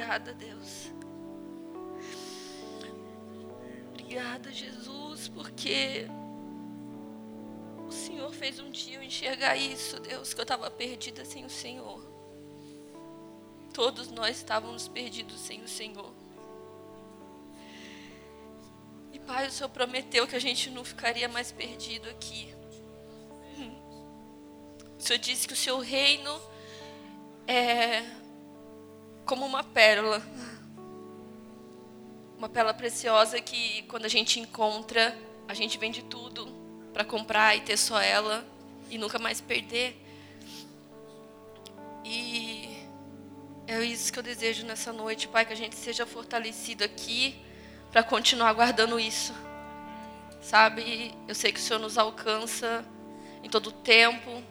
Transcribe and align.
Obrigada, 0.00 0.32
Deus. 0.32 0.90
Obrigada, 3.90 4.50
Jesus, 4.50 5.28
porque 5.28 6.06
o 7.86 7.92
Senhor 7.92 8.32
fez 8.32 8.58
um 8.60 8.70
dia 8.70 8.96
eu 8.96 9.02
enxergar 9.02 9.56
isso, 9.58 10.00
Deus, 10.00 10.32
que 10.32 10.40
eu 10.40 10.44
estava 10.44 10.70
perdida 10.70 11.22
sem 11.26 11.44
o 11.44 11.50
Senhor. 11.50 12.02
Todos 13.74 14.10
nós 14.10 14.38
estávamos 14.38 14.88
perdidos 14.88 15.38
sem 15.38 15.62
o 15.62 15.68
Senhor. 15.68 16.14
E 19.12 19.18
Pai, 19.18 19.48
o 19.48 19.50
Senhor 19.50 19.68
prometeu 19.68 20.26
que 20.26 20.34
a 20.34 20.40
gente 20.40 20.70
não 20.70 20.82
ficaria 20.82 21.28
mais 21.28 21.52
perdido 21.52 22.08
aqui. 22.08 22.54
O 24.98 25.02
Senhor 25.02 25.18
disse 25.18 25.46
que 25.46 25.52
o 25.52 25.56
seu 25.56 25.78
reino 25.78 26.40
é 27.46 28.19
como 29.30 29.46
uma 29.46 29.62
pérola. 29.62 30.20
Uma 32.36 32.48
pérola 32.48 32.74
preciosa 32.74 33.40
que 33.40 33.82
quando 33.82 34.04
a 34.04 34.08
gente 34.08 34.40
encontra, 34.40 35.16
a 35.46 35.54
gente 35.54 35.78
vende 35.78 36.02
tudo 36.02 36.48
para 36.92 37.04
comprar 37.04 37.54
e 37.54 37.60
ter 37.60 37.76
só 37.76 38.00
ela 38.00 38.44
e 38.90 38.98
nunca 38.98 39.20
mais 39.20 39.40
perder. 39.40 39.96
E 42.04 42.76
é 43.68 43.80
isso 43.84 44.12
que 44.12 44.18
eu 44.18 44.22
desejo 44.24 44.66
nessa 44.66 44.92
noite, 44.92 45.28
Pai, 45.28 45.46
que 45.46 45.52
a 45.52 45.56
gente 45.56 45.76
seja 45.76 46.04
fortalecido 46.04 46.82
aqui 46.82 47.40
para 47.92 48.02
continuar 48.02 48.52
guardando 48.52 48.98
isso. 48.98 49.32
Sabe, 50.42 51.14
eu 51.28 51.36
sei 51.36 51.52
que 51.52 51.60
o 51.60 51.62
Senhor 51.62 51.78
nos 51.78 51.96
alcança 51.96 52.84
em 53.44 53.48
todo 53.48 53.70
tempo, 53.70 54.42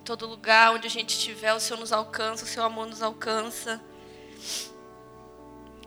em 0.00 0.02
todo 0.04 0.26
lugar 0.26 0.72
onde 0.72 0.88
a 0.88 0.90
gente 0.90 1.10
estiver, 1.10 1.54
o 1.54 1.60
Senhor 1.60 1.78
nos 1.78 1.92
alcança, 1.92 2.44
o 2.44 2.48
seu 2.48 2.64
amor 2.64 2.88
nos 2.88 3.02
alcança. 3.02 3.80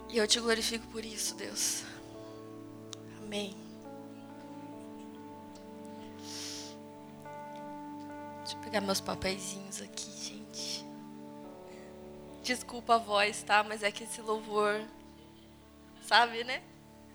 E 0.10 0.18
eu 0.18 0.28
te 0.28 0.40
glorifico 0.40 0.86
por 0.88 1.04
isso, 1.04 1.34
Deus. 1.36 1.84
Amém. 3.18 3.56
Deixa 8.44 8.56
eu 8.56 8.62
pegar 8.62 8.82
meus 8.82 9.02
papeizinhos 9.02 9.82
aqui, 9.82 10.12
gente. 10.12 10.86
Desculpa 12.44 12.96
a 12.96 12.98
voz, 13.00 13.42
tá? 13.42 13.64
Mas 13.64 13.82
é 13.82 13.92
que 13.92 14.04
esse 14.04 14.22
louvor, 14.22 14.86
sabe, 16.06 16.44
né? 16.44 16.62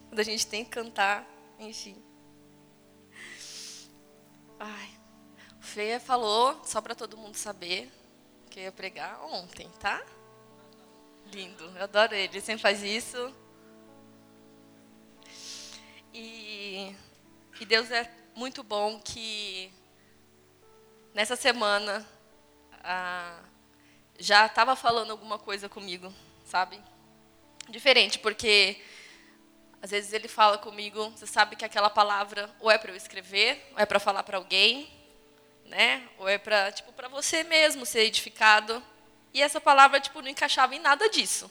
Quando 0.08 0.18
a 0.18 0.24
gente 0.24 0.46
tem 0.46 0.64
que 0.64 0.70
cantar, 0.70 1.24
enfim. 1.58 2.02
Ai. 4.58 4.90
O 5.60 5.62
Feia 5.62 6.00
falou, 6.00 6.60
só 6.64 6.80
para 6.80 6.96
todo 6.96 7.16
mundo 7.16 7.36
saber, 7.36 7.88
que 8.50 8.58
eu 8.58 8.64
ia 8.64 8.72
pregar 8.72 9.22
ontem, 9.24 9.70
tá? 9.78 10.02
Lindo, 11.32 11.64
eu 11.76 11.84
adoro 11.84 12.14
ele, 12.14 12.24
ele 12.24 12.40
sempre 12.40 12.62
faz 12.62 12.82
isso. 12.82 13.34
E, 16.12 16.94
e 17.60 17.64
Deus 17.66 17.90
é 17.90 18.10
muito 18.34 18.62
bom 18.62 18.98
que 19.00 19.70
nessa 21.12 21.36
semana 21.36 22.06
ah, 22.82 23.40
já 24.18 24.46
estava 24.46 24.74
falando 24.74 25.10
alguma 25.10 25.38
coisa 25.38 25.68
comigo, 25.68 26.12
sabe? 26.44 26.80
Diferente, 27.68 28.18
porque 28.18 28.80
às 29.82 29.90
vezes 29.90 30.12
ele 30.12 30.28
fala 30.28 30.56
comigo, 30.56 31.10
você 31.10 31.26
sabe 31.26 31.56
que 31.56 31.64
aquela 31.64 31.90
palavra 31.90 32.50
ou 32.58 32.70
é 32.70 32.78
para 32.78 32.90
eu 32.90 32.96
escrever, 32.96 33.70
ou 33.72 33.78
é 33.78 33.84
para 33.84 34.00
falar 34.00 34.22
para 34.22 34.38
alguém, 34.38 34.90
né? 35.66 36.08
Ou 36.18 36.28
é 36.28 36.38
para 36.38 36.72
tipo 36.72 36.92
para 36.92 37.08
você 37.08 37.44
mesmo 37.44 37.84
ser 37.84 38.00
edificado. 38.00 38.82
E 39.38 39.42
essa 39.42 39.60
palavra 39.60 40.00
tipo 40.00 40.20
não 40.20 40.28
encaixava 40.28 40.74
em 40.74 40.80
nada 40.80 41.08
disso. 41.08 41.48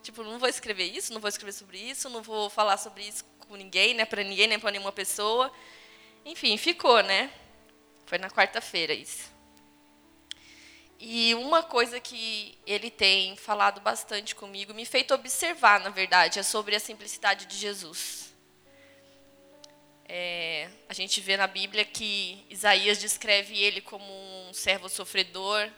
Tipo, 0.00 0.22
não 0.22 0.38
vou 0.38 0.48
escrever 0.48 0.84
isso, 0.84 1.12
não 1.12 1.20
vou 1.20 1.28
escrever 1.28 1.50
sobre 1.50 1.76
isso, 1.76 2.08
não 2.08 2.22
vou 2.22 2.48
falar 2.48 2.76
sobre 2.76 3.02
isso 3.02 3.24
com 3.40 3.56
ninguém, 3.56 3.94
né, 3.94 4.04
para 4.04 4.22
ninguém, 4.22 4.46
nem 4.46 4.60
para 4.60 4.70
nenhuma 4.70 4.92
pessoa. 4.92 5.52
Enfim, 6.24 6.56
ficou, 6.56 7.02
né? 7.02 7.28
Foi 8.06 8.16
na 8.16 8.30
quarta-feira 8.30 8.94
isso. 8.94 9.28
E 11.00 11.34
uma 11.34 11.64
coisa 11.64 11.98
que 11.98 12.56
ele 12.64 12.92
tem 12.92 13.36
falado 13.36 13.80
bastante 13.80 14.32
comigo, 14.32 14.72
me 14.72 14.86
feito 14.86 15.12
observar, 15.12 15.80
na 15.80 15.90
verdade, 15.90 16.38
é 16.38 16.44
sobre 16.44 16.76
a 16.76 16.80
simplicidade 16.80 17.46
de 17.46 17.56
Jesus. 17.56 18.32
É, 20.08 20.70
a 20.88 20.94
gente 20.94 21.20
vê 21.20 21.36
na 21.36 21.48
Bíblia 21.48 21.84
que 21.84 22.46
Isaías 22.48 23.00
descreve 23.00 23.58
ele 23.60 23.80
como 23.80 24.06
um 24.48 24.54
servo 24.54 24.88
sofredor. 24.88 25.68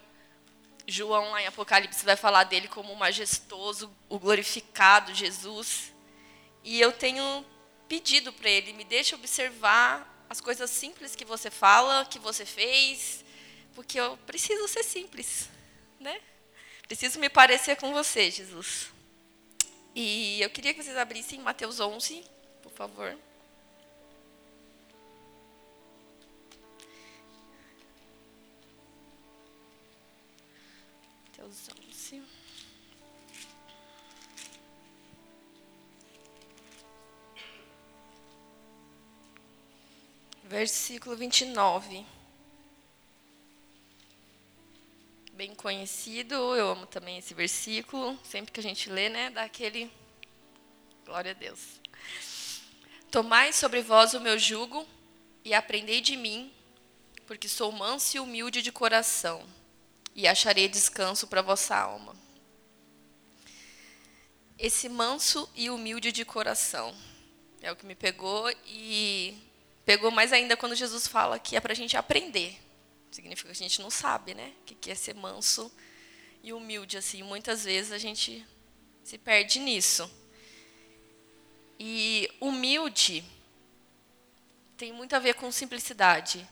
João, 0.91 1.31
lá 1.31 1.43
em 1.43 1.47
Apocalipse, 1.47 2.05
vai 2.05 2.17
falar 2.17 2.45
dele 2.45 2.67
como 2.67 2.93
o 2.93 2.97
majestoso, 2.97 3.95
o 4.09 4.19
glorificado 4.19 5.15
Jesus. 5.15 5.93
E 6.65 6.81
eu 6.81 6.93
tenho 6.93 7.45
pedido 7.87 8.33
para 8.33 8.49
ele, 8.49 8.73
me 8.73 8.85
deixe 8.85 9.15
observar 9.15 10.27
as 10.31 10.41
coisas 10.41 10.71
simples 10.71 11.15
que 11.15 11.25
você 11.25 11.51
fala, 11.51 12.07
que 12.07 12.19
você 12.19 12.45
fez, 12.47 13.25
porque 13.75 14.01
eu 14.01 14.17
preciso 14.27 14.67
ser 14.67 14.83
simples, 14.83 15.49
né? 16.01 16.21
Preciso 16.87 17.19
me 17.19 17.29
parecer 17.29 17.77
com 17.77 17.93
você, 17.93 18.31
Jesus. 18.31 18.91
E 19.95 20.41
eu 20.41 20.49
queria 20.49 20.73
que 20.73 20.83
vocês 20.83 20.97
abrissem 20.97 21.41
Mateus 21.41 21.81
11, 21.81 22.25
por 22.63 22.73
favor. 22.73 23.17
Mateus 31.49 31.71
11. 32.11 32.23
Versículo 40.45 41.17
29. 41.17 42.07
Bem 45.33 45.55
conhecido, 45.55 46.35
eu 46.35 46.73
amo 46.73 46.87
também 46.87 47.17
esse 47.19 47.33
versículo. 47.33 48.19
Sempre 48.25 48.53
que 48.53 48.61
a 48.61 48.63
gente 48.63 48.91
lê, 48.91 49.09
né, 49.09 49.31
dá 49.31 49.45
aquele. 49.45 49.91
Glória 51.07 51.31
a 51.31 51.35
Deus. 51.35 51.81
Tomai 53.11 53.55
sobre 53.55 53.81
vós 53.81 54.13
o 54.13 54.21
meu 54.21 54.39
jugo 54.39 54.87
e 55.45 55.55
aprendei 55.55 56.03
de 56.03 56.15
mim, 56.15 56.53
porque 57.27 57.49
sou 57.49 57.73
manso 57.73 58.19
e 58.19 58.21
humilde 58.21 58.61
de 58.61 58.71
coração, 58.71 59.47
e 60.19 60.27
acharei 60.27 60.67
descanso 60.67 61.29
para 61.29 61.41
vossa 61.41 61.77
alma. 61.77 62.13
Esse 64.59 64.89
manso 64.89 65.49
e 65.55 65.71
humilde 65.71 66.11
de 66.11 66.25
coração 66.25 66.93
é 67.63 67.71
o 67.71 67.77
que 67.77 67.87
me 67.87 67.95
pegou 67.95 68.53
e 68.67 69.39
pegou 69.85 70.11
mais 70.11 70.33
ainda 70.33 70.57
quando 70.57 70.75
Jesus 70.75 71.07
fala 71.07 71.39
que 71.39 71.55
é 71.55 71.61
para 71.61 71.73
a 71.73 71.77
gente 71.77 71.97
aprender. 71.97 72.61
Significa 73.13 73.49
que 73.49 73.53
a 73.53 73.69
gente 73.69 73.81
não 73.81 73.91
sabe, 73.91 74.35
né? 74.35 74.53
O 74.63 74.65
que 74.65 74.91
é 74.91 74.95
ser 74.97 75.15
manso 75.15 75.71
e 76.43 76.53
humilde. 76.53 76.99
Assim, 76.99 77.23
muitas 77.23 77.63
vezes 77.63 77.93
a 77.93 77.99
gente 77.99 78.45
se 79.05 79.19
perde 79.19 79.61
nisso. 79.61 80.11
E 81.79 82.29
humilde 82.41 83.25
tem 84.77 84.93
muito 84.93 85.15
a 85.15 85.21
ver 85.21 85.35
com 85.35 85.53
simplicidade. 85.53 86.45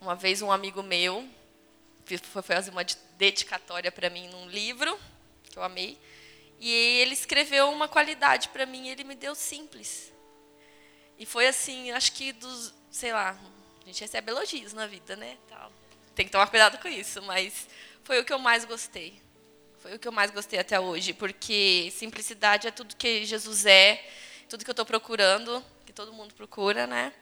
Uma 0.00 0.16
vez 0.16 0.40
um 0.40 0.50
amigo 0.50 0.82
meu 0.82 1.28
foi 2.18 2.42
fazer 2.42 2.70
uma 2.70 2.84
dedicatória 3.16 3.90
para 3.90 4.10
mim 4.10 4.28
num 4.28 4.48
livro 4.48 4.98
que 5.50 5.58
eu 5.58 5.62
amei, 5.62 5.98
e 6.58 6.70
ele 6.70 7.12
escreveu 7.12 7.70
uma 7.70 7.88
qualidade 7.88 8.48
para 8.48 8.64
mim, 8.64 8.88
ele 8.88 9.04
me 9.04 9.14
deu 9.14 9.34
simples. 9.34 10.12
E 11.18 11.26
foi 11.26 11.46
assim, 11.46 11.90
acho 11.90 12.12
que 12.12 12.32
dos, 12.32 12.72
sei 12.90 13.12
lá, 13.12 13.38
a 13.82 13.86
gente 13.86 14.00
recebe 14.00 14.30
elogios 14.30 14.72
na 14.72 14.86
vida, 14.86 15.14
né? 15.16 15.36
Tem 16.14 16.24
que 16.26 16.32
tomar 16.32 16.46
cuidado 16.46 16.78
com 16.78 16.88
isso, 16.88 17.20
mas 17.22 17.68
foi 18.04 18.20
o 18.20 18.24
que 18.24 18.32
eu 18.32 18.38
mais 18.38 18.64
gostei. 18.64 19.20
Foi 19.78 19.94
o 19.94 19.98
que 19.98 20.06
eu 20.06 20.12
mais 20.12 20.30
gostei 20.30 20.58
até 20.58 20.78
hoje, 20.78 21.12
porque 21.12 21.92
simplicidade 21.96 22.68
é 22.68 22.70
tudo 22.70 22.94
que 22.94 23.24
Jesus 23.24 23.66
é, 23.66 24.08
tudo 24.48 24.64
que 24.64 24.70
eu 24.70 24.72
estou 24.72 24.86
procurando, 24.86 25.64
que 25.84 25.92
todo 25.92 26.12
mundo 26.12 26.34
procura, 26.34 26.86
né? 26.86 27.12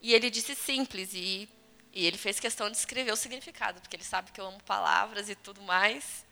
E 0.00 0.14
ele 0.14 0.30
disse 0.30 0.54
simples, 0.54 1.10
e, 1.14 1.48
e 1.92 2.06
ele 2.06 2.16
fez 2.16 2.40
questão 2.40 2.70
de 2.70 2.76
escrever 2.76 3.12
o 3.12 3.16
significado, 3.16 3.80
porque 3.80 3.96
ele 3.96 4.04
sabe 4.04 4.32
que 4.32 4.40
eu 4.40 4.46
amo 4.46 4.62
palavras 4.62 5.28
e 5.28 5.34
tudo 5.34 5.60
mais. 5.62 6.24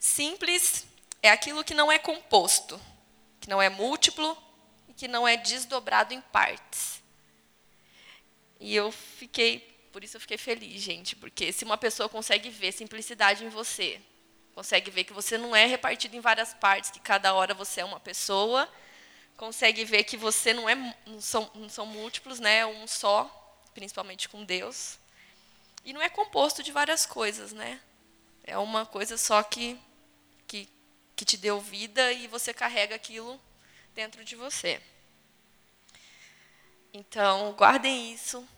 Simples 0.00 0.86
é 1.22 1.30
aquilo 1.30 1.64
que 1.64 1.74
não 1.74 1.90
é 1.90 1.98
composto, 1.98 2.80
que 3.40 3.48
não 3.48 3.62
é 3.62 3.68
múltiplo 3.68 4.36
e 4.88 4.92
que 4.92 5.06
não 5.06 5.26
é 5.26 5.36
desdobrado 5.36 6.12
em 6.12 6.20
partes. 6.20 7.02
E 8.58 8.74
eu 8.74 8.90
fiquei, 8.90 9.60
por 9.92 10.02
isso 10.02 10.16
eu 10.16 10.20
fiquei 10.20 10.38
feliz, 10.38 10.82
gente, 10.82 11.14
porque 11.14 11.52
se 11.52 11.64
uma 11.64 11.78
pessoa 11.78 12.08
consegue 12.08 12.50
ver 12.50 12.72
simplicidade 12.72 13.44
em 13.44 13.48
você, 13.48 14.00
consegue 14.54 14.90
ver 14.90 15.04
que 15.04 15.12
você 15.12 15.36
não 15.38 15.54
é 15.54 15.66
repartido 15.66 16.16
em 16.16 16.20
várias 16.20 16.54
partes, 16.54 16.90
que 16.90 16.98
cada 16.98 17.32
hora 17.34 17.54
você 17.54 17.82
é 17.82 17.84
uma 17.84 18.00
pessoa, 18.00 18.68
consegue 19.36 19.84
ver 19.84 20.04
que 20.04 20.16
você 20.16 20.54
não 20.54 20.68
é 20.68 20.74
não 21.06 21.20
são, 21.20 21.50
não 21.54 21.68
são 21.68 21.84
múltiplos, 21.84 22.40
né? 22.40 22.64
Um 22.64 22.86
só, 22.86 23.35
principalmente 23.76 24.26
com 24.26 24.42
Deus. 24.42 24.98
E 25.84 25.92
não 25.92 26.00
é 26.00 26.08
composto 26.08 26.62
de 26.62 26.72
várias 26.72 27.04
coisas, 27.04 27.52
né? 27.52 27.78
É 28.42 28.56
uma 28.56 28.86
coisa 28.86 29.18
só 29.18 29.42
que 29.42 29.78
que, 30.48 30.66
que 31.14 31.24
te 31.26 31.36
deu 31.36 31.60
vida 31.60 32.10
e 32.10 32.26
você 32.26 32.54
carrega 32.54 32.94
aquilo 32.94 33.38
dentro 33.94 34.24
de 34.24 34.34
você. 34.34 34.80
Então, 36.90 37.52
guardem 37.52 38.14
isso, 38.14 38.48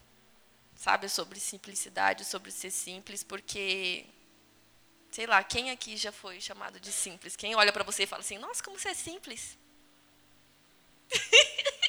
sabe, 0.76 1.08
sobre 1.08 1.40
simplicidade, 1.40 2.24
sobre 2.24 2.52
ser 2.52 2.70
simples, 2.70 3.24
porque 3.24 4.06
sei 5.10 5.26
lá, 5.26 5.42
quem 5.42 5.72
aqui 5.72 5.96
já 5.96 6.12
foi 6.12 6.40
chamado 6.40 6.78
de 6.78 6.92
simples? 6.92 7.34
Quem 7.34 7.56
olha 7.56 7.72
para 7.72 7.82
você 7.82 8.04
e 8.04 8.06
fala 8.06 8.20
assim: 8.20 8.38
"Nossa, 8.38 8.62
como 8.62 8.78
você 8.78 8.90
é 8.90 8.94
simples?" 8.94 9.58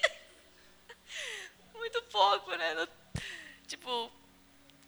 Muito 1.75 2.01
pouco, 2.03 2.55
né? 2.55 2.87
Tipo, 3.69 4.11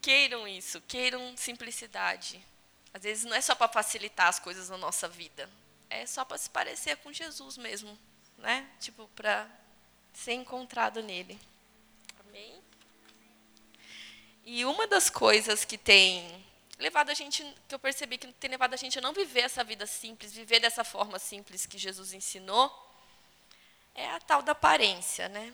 queiram 0.01 0.47
isso, 0.47 0.81
queiram 0.81 1.37
simplicidade. 1.37 2.43
Às 2.91 3.03
vezes 3.03 3.25
não 3.25 3.35
é 3.35 3.39
só 3.39 3.53
para 3.53 3.71
facilitar 3.71 4.27
as 4.27 4.39
coisas 4.39 4.69
na 4.69 4.77
nossa 4.77 5.07
vida, 5.07 5.47
é 5.87 6.03
só 6.07 6.25
para 6.25 6.39
se 6.39 6.49
parecer 6.49 6.97
com 6.97 7.13
Jesus 7.13 7.57
mesmo, 7.57 7.95
né? 8.39 8.67
Tipo, 8.79 9.07
para 9.15 9.47
ser 10.15 10.33
encontrado 10.33 11.03
nele. 11.03 11.39
Amém? 12.21 12.59
E 14.43 14.65
uma 14.65 14.87
das 14.87 15.11
coisas 15.11 15.63
que 15.63 15.77
tem 15.77 16.43
levado 16.79 17.11
a 17.11 17.13
gente, 17.13 17.43
que 17.67 17.75
eu 17.75 17.79
percebi 17.79 18.17
que 18.17 18.33
tem 18.33 18.49
levado 18.49 18.73
a 18.73 18.77
gente 18.77 18.97
a 18.97 19.01
não 19.01 19.13
viver 19.13 19.41
essa 19.41 19.63
vida 19.63 19.85
simples, 19.85 20.33
viver 20.33 20.59
dessa 20.59 20.83
forma 20.83 21.19
simples 21.19 21.67
que 21.67 21.77
Jesus 21.77 22.13
ensinou, 22.13 22.67
é 23.93 24.09
a 24.09 24.19
tal 24.19 24.41
da 24.41 24.53
aparência, 24.53 25.29
né? 25.29 25.53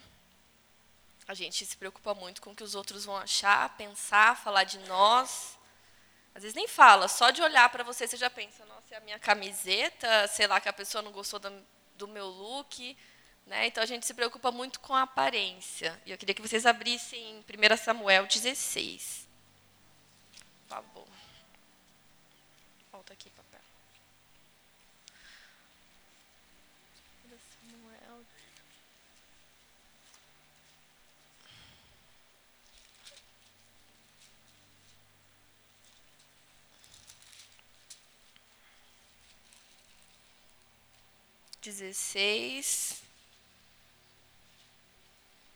A 1.27 1.33
gente 1.33 1.65
se 1.65 1.75
preocupa 1.75 2.13
muito 2.13 2.41
com 2.41 2.51
o 2.51 2.55
que 2.55 2.63
os 2.63 2.73
outros 2.73 3.03
vão 3.03 3.17
achar, 3.17 3.75
pensar, 3.75 4.37
falar 4.37 4.63
de 4.63 4.79
nós. 4.79 5.57
Às 6.33 6.43
vezes 6.43 6.55
nem 6.55 6.67
fala, 6.67 7.07
só 7.07 7.31
de 7.31 7.41
olhar 7.41 7.67
para 7.69 7.83
você 7.83 8.07
você 8.07 8.15
já 8.15 8.29
pensa, 8.29 8.63
nossa, 8.65 8.93
é 8.93 8.97
a 8.97 9.01
minha 9.01 9.19
camiseta, 9.19 10.27
sei 10.27 10.47
lá 10.47 10.61
que 10.61 10.69
a 10.69 10.73
pessoa 10.73 11.01
não 11.01 11.11
gostou 11.11 11.39
do, 11.39 11.51
do 11.95 12.07
meu 12.07 12.27
look, 12.27 12.95
né? 13.45 13.67
Então 13.67 13.81
a 13.81 13.85
gente 13.87 14.05
se 14.05 14.13
preocupa 14.13 14.51
muito 14.51 14.79
com 14.79 14.93
a 14.93 15.01
aparência. 15.01 15.99
E 16.05 16.11
eu 16.11 16.17
queria 16.17 16.35
que 16.35 16.41
vocês 16.41 16.65
abrissem 16.65 17.43
1 17.49 17.77
Samuel 17.77 18.27
16. 18.27 19.27
Por 20.67 20.75
favor. 20.75 21.07
Volta 22.91 23.13
aqui, 23.13 23.29
papel. 23.31 23.56
16, 41.67 43.01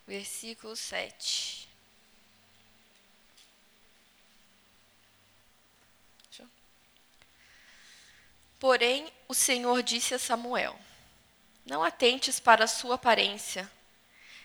versículo 0.06 0.76
7. 0.76 1.70
Porém, 8.60 9.12
o 9.26 9.34
Senhor 9.34 9.82
disse 9.82 10.14
a 10.14 10.20
Samuel: 10.20 10.78
Não 11.66 11.82
atentes 11.82 12.42
para 12.42 12.66
a 12.66 12.68
sua 12.68 12.96
aparência, 12.96 13.72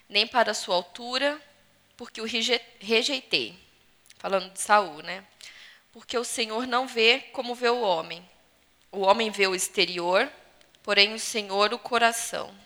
nem 0.09 0.25
para 0.25 0.53
a 0.53 0.55
sua 0.55 0.77
altura, 0.77 1.43
porque 1.97 2.21
o 2.21 2.27
rejeitei. 2.81 3.59
Falando 4.19 4.53
de 4.53 4.61
Saul, 4.61 5.03
né? 5.03 5.27
Porque 5.93 6.17
o 6.17 6.25
Senhor 6.25 6.65
não 6.67 6.87
vê 6.87 7.19
como 7.33 7.57
vê 7.57 7.69
o 7.69 7.81
homem. 7.81 8.27
O 8.93 9.01
homem 9.01 9.31
vê 9.31 9.49
o 9.49 9.55
exterior, 9.55 10.33
porém 10.87 11.12
o 11.12 11.19
Senhor 11.19 11.75
o 11.75 11.79
coração. 11.81 12.56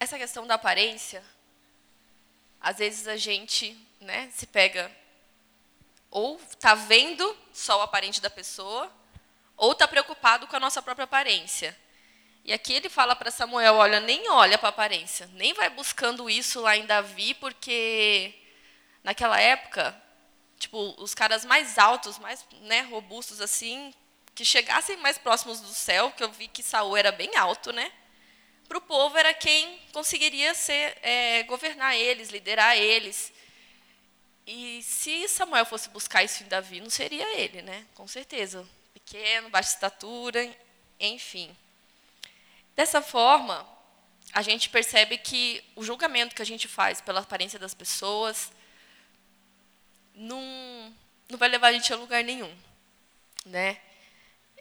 Essa 0.00 0.18
questão 0.18 0.44
da 0.48 0.54
aparência, 0.56 1.22
às 2.60 2.78
vezes 2.78 3.06
a 3.06 3.16
gente, 3.16 3.78
né, 4.00 4.28
se 4.34 4.44
pega 4.48 4.90
ou 6.10 6.40
está 6.40 6.74
vendo 6.74 7.38
só 7.52 7.78
o 7.78 7.82
aparente 7.82 8.20
da 8.20 8.28
pessoa, 8.28 8.92
ou 9.56 9.72
está 9.72 9.86
preocupado 9.86 10.48
com 10.48 10.56
a 10.56 10.60
nossa 10.60 10.82
própria 10.82 11.04
aparência. 11.04 11.78
E 12.44 12.52
aqui 12.52 12.72
ele 12.72 12.88
fala 12.88 13.14
para 13.14 13.30
Samuel: 13.30 13.76
olha, 13.76 14.00
nem 14.00 14.28
olha 14.28 14.58
para 14.58 14.68
a 14.68 14.70
aparência, 14.70 15.30
nem 15.34 15.54
vai 15.54 15.70
buscando 15.70 16.28
isso 16.28 16.60
lá 16.60 16.76
em 16.76 16.84
Davi, 16.84 17.32
porque 17.34 18.34
naquela 19.04 19.40
época, 19.40 19.96
tipo, 20.58 20.96
os 20.98 21.14
caras 21.14 21.44
mais 21.44 21.78
altos, 21.78 22.18
mais 22.18 22.44
né, 22.62 22.80
robustos 22.82 23.40
assim, 23.40 23.94
que 24.34 24.44
chegassem 24.44 24.96
mais 24.98 25.18
próximos 25.18 25.60
do 25.60 25.68
céu, 25.68 26.10
que 26.12 26.22
eu 26.22 26.30
vi 26.30 26.48
que 26.48 26.62
Saul 26.62 26.96
era 26.96 27.12
bem 27.12 27.36
alto, 27.36 27.72
né? 27.72 27.92
Para 28.68 28.78
o 28.78 28.80
povo 28.80 29.18
era 29.18 29.34
quem 29.34 29.78
conseguiria 29.92 30.54
ser, 30.54 30.96
é, 31.02 31.42
governar 31.42 31.94
eles, 31.94 32.30
liderar 32.30 32.76
eles. 32.76 33.32
E 34.46 34.82
se 34.82 35.28
Samuel 35.28 35.66
fosse 35.66 35.90
buscar 35.90 36.24
isso 36.24 36.42
em 36.42 36.48
Davi, 36.48 36.80
não 36.80 36.90
seria 36.90 37.38
ele, 37.38 37.62
né? 37.62 37.86
Com 37.94 38.08
certeza. 38.08 38.66
Pequeno, 38.94 39.50
baixa 39.50 39.74
estatura, 39.74 40.50
enfim. 40.98 41.54
Dessa 42.74 43.02
forma, 43.02 43.68
a 44.32 44.40
gente 44.40 44.70
percebe 44.70 45.18
que 45.18 45.62
o 45.76 45.84
julgamento 45.84 46.34
que 46.34 46.42
a 46.42 46.46
gente 46.46 46.66
faz 46.66 47.00
pela 47.00 47.20
aparência 47.20 47.58
das 47.58 47.74
pessoas 47.74 48.50
não, 50.14 50.40
não 51.28 51.38
vai 51.38 51.48
levar 51.48 51.68
a 51.68 51.72
gente 51.72 51.92
a 51.92 51.96
lugar 51.96 52.24
nenhum. 52.24 52.52
Né? 53.44 53.78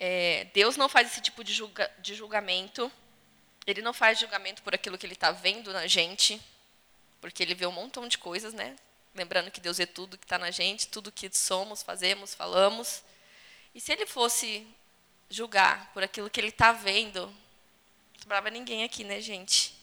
É, 0.03 0.45
Deus 0.53 0.75
não 0.75 0.89
faz 0.89 1.11
esse 1.11 1.21
tipo 1.21 1.43
de, 1.43 1.53
julga, 1.53 1.89
de 1.99 2.15
julgamento. 2.15 2.91
Ele 3.67 3.83
não 3.83 3.93
faz 3.93 4.17
julgamento 4.17 4.63
por 4.63 4.73
aquilo 4.73 4.97
que 4.97 5.05
ele 5.05 5.13
está 5.13 5.31
vendo 5.31 5.71
na 5.71 5.85
gente, 5.85 6.41
porque 7.21 7.43
ele 7.43 7.53
vê 7.53 7.67
um 7.67 7.71
montão 7.71 8.07
de 8.07 8.17
coisas, 8.17 8.51
né? 8.51 8.75
lembrando 9.13 9.51
que 9.51 9.59
Deus 9.59 9.79
é 9.79 9.85
tudo 9.85 10.17
que 10.17 10.25
está 10.25 10.37
na 10.37 10.51
gente, 10.51 10.87
tudo 10.87 11.11
que 11.11 11.29
somos, 11.35 11.83
fazemos, 11.83 12.33
falamos. 12.33 13.03
E 13.75 13.81
se 13.81 13.91
ele 13.91 14.05
fosse 14.05 14.65
julgar 15.29 15.91
por 15.93 16.03
aquilo 16.03 16.29
que 16.29 16.39
ele 16.39 16.49
está 16.49 16.71
vendo, 16.71 17.27
não 17.27 18.21
sobrava 18.21 18.49
ninguém 18.49 18.83
aqui, 18.83 19.03
né, 19.03 19.19
gente? 19.21 19.75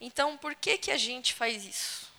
Então, 0.00 0.36
por 0.36 0.54
que, 0.54 0.78
que 0.78 0.90
a 0.90 0.96
gente 0.96 1.32
faz 1.32 1.64
isso? 1.64 2.12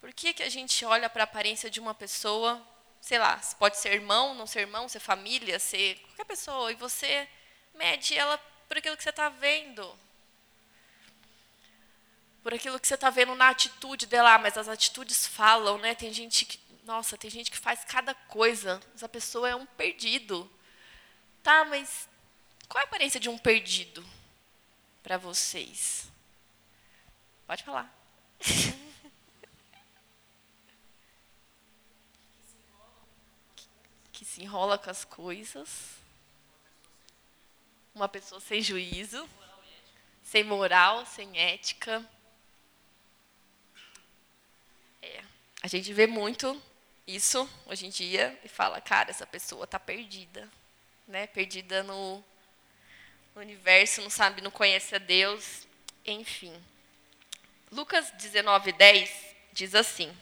Por 0.00 0.12
que, 0.12 0.34
que 0.34 0.42
a 0.42 0.48
gente 0.48 0.84
olha 0.84 1.08
para 1.08 1.22
a 1.22 1.24
aparência 1.24 1.70
de 1.70 1.80
uma 1.80 1.94
pessoa, 1.94 2.60
sei 3.02 3.18
lá, 3.18 3.38
pode 3.58 3.76
ser 3.76 3.92
irmão, 3.92 4.34
não 4.34 4.46
ser 4.46 4.60
irmão, 4.60 4.88
ser 4.88 5.00
família, 5.00 5.58
ser 5.58 5.96
qualquer 6.06 6.24
pessoa, 6.24 6.72
e 6.72 6.76
você 6.76 7.28
mede 7.74 8.16
ela 8.16 8.38
por 8.66 8.78
aquilo 8.78 8.96
que 8.96 9.02
você 9.02 9.10
está 9.10 9.28
vendo? 9.28 9.98
por 12.42 12.52
aquilo 12.52 12.78
que 12.78 12.86
você 12.86 12.94
está 12.94 13.08
vendo 13.08 13.34
na 13.34 13.50
atitude 13.50 14.06
dela, 14.06 14.34
ah, 14.34 14.38
mas 14.38 14.58
as 14.58 14.68
atitudes 14.68 15.26
falam, 15.26 15.78
né? 15.78 15.94
Tem 15.94 16.12
gente 16.12 16.44
que, 16.44 16.58
nossa, 16.84 17.16
tem 17.16 17.30
gente 17.30 17.50
que 17.50 17.56
faz 17.58 17.84
cada 17.84 18.14
coisa. 18.14 18.80
Essa 18.94 19.08
pessoa 19.08 19.48
é 19.48 19.54
um 19.54 19.64
perdido. 19.64 20.50
Tá, 21.42 21.64
mas 21.64 22.08
qual 22.68 22.80
é 22.80 22.84
a 22.84 22.88
aparência 22.88 23.20
de 23.20 23.28
um 23.28 23.38
perdido 23.38 24.04
para 25.02 25.16
vocês? 25.16 26.10
Pode 27.46 27.62
falar. 27.62 27.92
que 34.22 34.28
se 34.28 34.40
enrola 34.40 34.78
com 34.78 34.88
as 34.88 35.04
coisas. 35.04 35.96
Uma 37.92 38.08
pessoa 38.08 38.40
sem 38.40 38.62
juízo, 38.62 39.28
sem 40.22 40.44
moral, 40.44 41.04
sem 41.04 41.36
ética. 41.36 42.08
A 45.60 45.66
gente 45.66 45.92
vê 45.92 46.06
muito 46.06 46.60
isso 47.04 47.50
hoje 47.66 47.86
em 47.86 47.90
dia 47.90 48.38
e 48.44 48.48
fala, 48.48 48.80
cara, 48.80 49.10
essa 49.10 49.26
pessoa 49.26 49.64
está 49.64 49.80
perdida, 49.80 50.48
né? 51.08 51.26
Perdida 51.26 51.82
no, 51.82 52.22
no 53.34 53.40
universo, 53.40 54.02
não 54.02 54.10
sabe, 54.10 54.40
não 54.40 54.52
conhece 54.52 54.94
a 54.94 54.98
Deus, 54.98 55.66
enfim. 56.06 56.54
Lucas 57.72 58.12
19:10 58.12 59.10
diz 59.52 59.74
assim: 59.74 60.16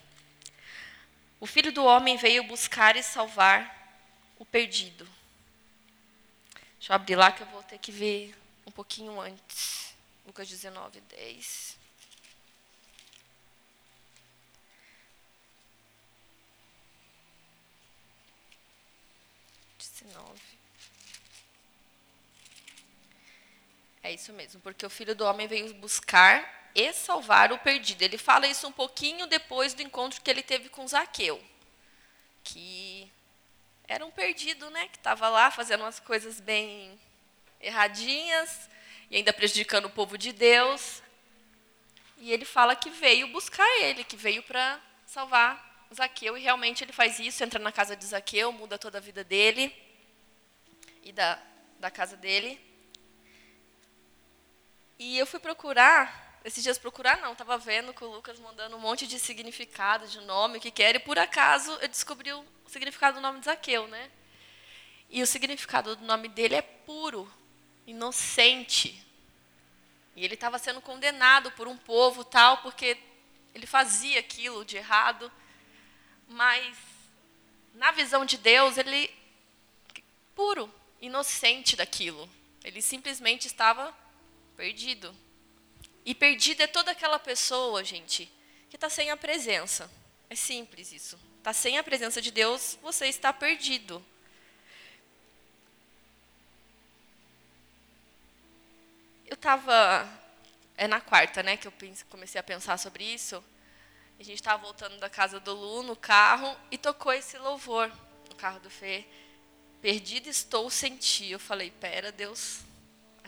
O 1.39 1.47
Filho 1.47 1.71
do 1.71 1.85
homem 1.85 2.17
veio 2.17 2.45
buscar 2.45 2.97
e 2.97 3.03
salvar 3.03 3.80
o 4.41 4.45
perdido. 4.47 5.07
Deixa 6.79 6.93
eu 6.93 6.97
abrir 6.97 7.15
lá 7.15 7.31
que 7.31 7.43
eu 7.43 7.47
vou 7.49 7.63
ter 7.63 7.79
que 7.79 7.93
ver 7.93 8.35
um 8.67 8.71
pouquinho 8.71 9.21
antes. 9.21 9.95
Lucas 10.27 10.49
19:10. 10.49 11.77
19. 19.79 20.41
É 24.03 24.11
isso 24.11 24.33
mesmo, 24.33 24.61
porque 24.63 24.87
o 24.87 24.91
filho 24.91 25.15
do 25.15 25.27
homem 25.27 25.47
veio 25.47 25.75
buscar 25.75 26.71
e 26.75 26.91
salvar 26.95 27.53
o 27.53 27.59
perdido. 27.59 28.01
Ele 28.01 28.17
fala 28.17 28.47
isso 28.47 28.67
um 28.67 28.73
pouquinho 28.73 29.27
depois 29.27 29.75
do 29.75 29.83
encontro 29.83 30.23
que 30.23 30.31
ele 30.31 30.43
teve 30.43 30.71
com 30.71 30.89
Zaqueu, 30.89 31.43
que 32.43 33.13
era 33.91 34.07
um 34.07 34.11
perdido, 34.13 34.71
né, 34.71 34.87
que 34.87 34.99
estava 34.99 35.29
lá 35.29 35.51
fazendo 35.51 35.81
umas 35.81 35.99
coisas 35.99 36.39
bem 36.39 36.97
erradinhas 37.61 38.71
e 39.11 39.17
ainda 39.17 39.33
prejudicando 39.33 39.87
o 39.87 39.91
povo 39.91 40.17
de 40.17 40.33
Deus. 40.33 41.03
E 42.19 42.31
ele 42.31 42.45
fala 42.45 42.77
que 42.77 42.89
veio 42.89 43.27
buscar 43.33 43.69
ele, 43.81 44.05
que 44.05 44.17
veio 44.17 44.45
para 44.45 44.81
salvar 45.05 45.89
Zaqueu, 45.93 46.39
e 46.39 46.41
realmente 46.41 46.85
ele 46.85 46.93
faz 46.93 47.19
isso, 47.19 47.43
entra 47.43 47.59
na 47.59 47.73
casa 47.73 47.97
de 47.97 48.07
Zaqueu, 48.07 48.53
muda 48.53 48.79
toda 48.79 48.99
a 48.99 49.01
vida 49.01 49.25
dele 49.25 49.75
e 51.03 51.11
da, 51.11 51.43
da 51.81 51.91
casa 51.91 52.17
dele. 52.17 52.61
E 55.01 55.19
eu 55.19 55.27
fui 55.27 55.41
procurar, 55.41 56.30
esses 56.45 56.63
dias 56.63 56.79
procurar 56.79 57.21
não, 57.21 57.33
estava 57.33 57.59
vendo 57.59 57.93
que 57.93 58.03
o 58.03 58.11
Lucas 58.11 58.39
mandando 58.39 58.77
um 58.77 58.81
monte 58.81 59.07
de 59.07 59.19
significado, 59.19 60.09
de 60.09 60.21
nome, 60.21 60.61
que 60.61 60.71
quer, 60.71 60.97
e 60.97 60.99
por 60.99 61.19
acaso 61.19 61.71
eu 61.81 61.89
descobri 61.89 62.33
o 62.33 62.45
significado 62.67 63.17
do 63.17 63.21
nome 63.21 63.41
de 63.41 63.45
Zaqueu, 63.45 63.87
né? 63.89 64.11
E 65.11 65.23
o 65.23 65.27
significado 65.27 65.97
do 65.97 66.05
nome 66.05 66.29
dele 66.29 66.55
é 66.55 66.63
puro, 66.63 67.31
inocente. 67.87 69.05
E 70.17 70.25
ele 70.25 70.35
estava 70.35 70.59
sendo 70.59 70.81
condenado 70.81 71.51
por 71.53 71.67
um 71.67 71.77
povo 71.77 72.25
tal, 72.25 72.59
porque 72.59 72.97
ele 73.55 73.67
fazia 73.67 74.21
aquilo 74.21 74.65
de 74.65 74.77
errado. 74.77 75.31
Mas, 76.29 76.77
na 77.75 77.91
visão 77.91 78.25
de 78.25 78.39
Deus, 78.39 78.79
ele 78.79 79.11
puro, 80.35 80.73
inocente 81.01 81.77
daquilo. 81.77 82.29
Ele 82.63 82.81
simplesmente 82.81 83.47
estava 83.47 83.95
perdido. 84.57 85.15
E 86.05 86.15
perdido 86.15 86.63
é 86.63 86.67
toda 86.67 86.91
aquela 86.91 87.19
pessoa, 87.19 87.85
gente, 87.85 88.31
que 88.69 88.77
está 88.77 88.89
sem 88.89 89.11
a 89.11 89.17
presença. 89.17 89.91
É 90.29 90.35
simples 90.35 90.93
isso. 90.93 91.19
Está 91.39 91.53
sem 91.53 91.79
a 91.79 91.83
presença 91.83 92.21
de 92.21 92.31
Deus, 92.31 92.79
você 92.83 93.07
está 93.07 93.33
perdido. 93.33 94.05
Eu 99.27 99.35
estava. 99.35 100.09
É 100.77 100.89
na 100.89 101.01
quarta, 101.01 101.43
né, 101.43 101.57
que 101.57 101.69
eu 101.69 101.73
comecei 102.09 102.41
a 102.41 102.43
pensar 102.43 102.79
sobre 102.79 103.05
isso. 103.05 103.43
A 104.19 104.23
gente 104.23 104.37
estava 104.37 104.63
voltando 104.63 104.99
da 104.99 105.09
casa 105.09 105.39
do 105.41 105.55
Lu 105.55 105.83
no 105.83 105.97
carro 105.97 106.55
e 106.71 106.77
tocou 106.77 107.13
esse 107.13 107.39
louvor 107.39 107.91
no 108.29 108.35
carro 108.35 108.61
do 108.61 108.69
Fê. 108.69 109.07
Perdida 109.81 110.29
estou 110.29 110.69
sem 110.69 110.97
ti. 110.97 111.31
Eu 111.31 111.39
falei, 111.39 111.71
pera, 111.71 112.13
Deus, 112.13 112.61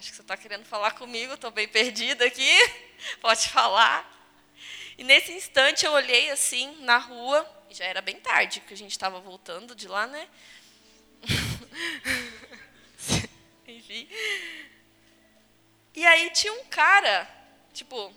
acho 0.03 0.11
que 0.11 0.17
você 0.17 0.23
está 0.23 0.37
querendo 0.37 0.65
falar 0.65 0.91
comigo, 0.93 1.35
estou 1.35 1.53
bem 1.53 1.69
perdida 1.69 2.25
aqui, 2.25 2.51
pode 3.23 3.49
falar. 3.49 4.11
E 4.99 5.05
nesse 5.05 5.31
instante 5.31 5.87
eu 5.87 5.93
olhei 5.93 6.29
assim 6.31 6.77
na 6.81 6.99
rua, 6.99 7.49
e 7.71 7.75
já 7.75 7.85
era 7.85 8.03
bem 8.03 8.19
tarde, 8.19 8.59
que 8.67 8.75
a 8.75 8.77
gente 8.77 8.91
estava 8.91 9.21
voltando 9.21 9.77
de 9.77 9.87
lá, 9.87 10.09
né? 10.09 10.29
Enfim. 13.65 14.09
E 15.95 16.05
aí 16.05 16.31
tinha 16.31 16.53
um 16.53 16.65
cara, 16.65 17.31
tipo, 17.73 18.13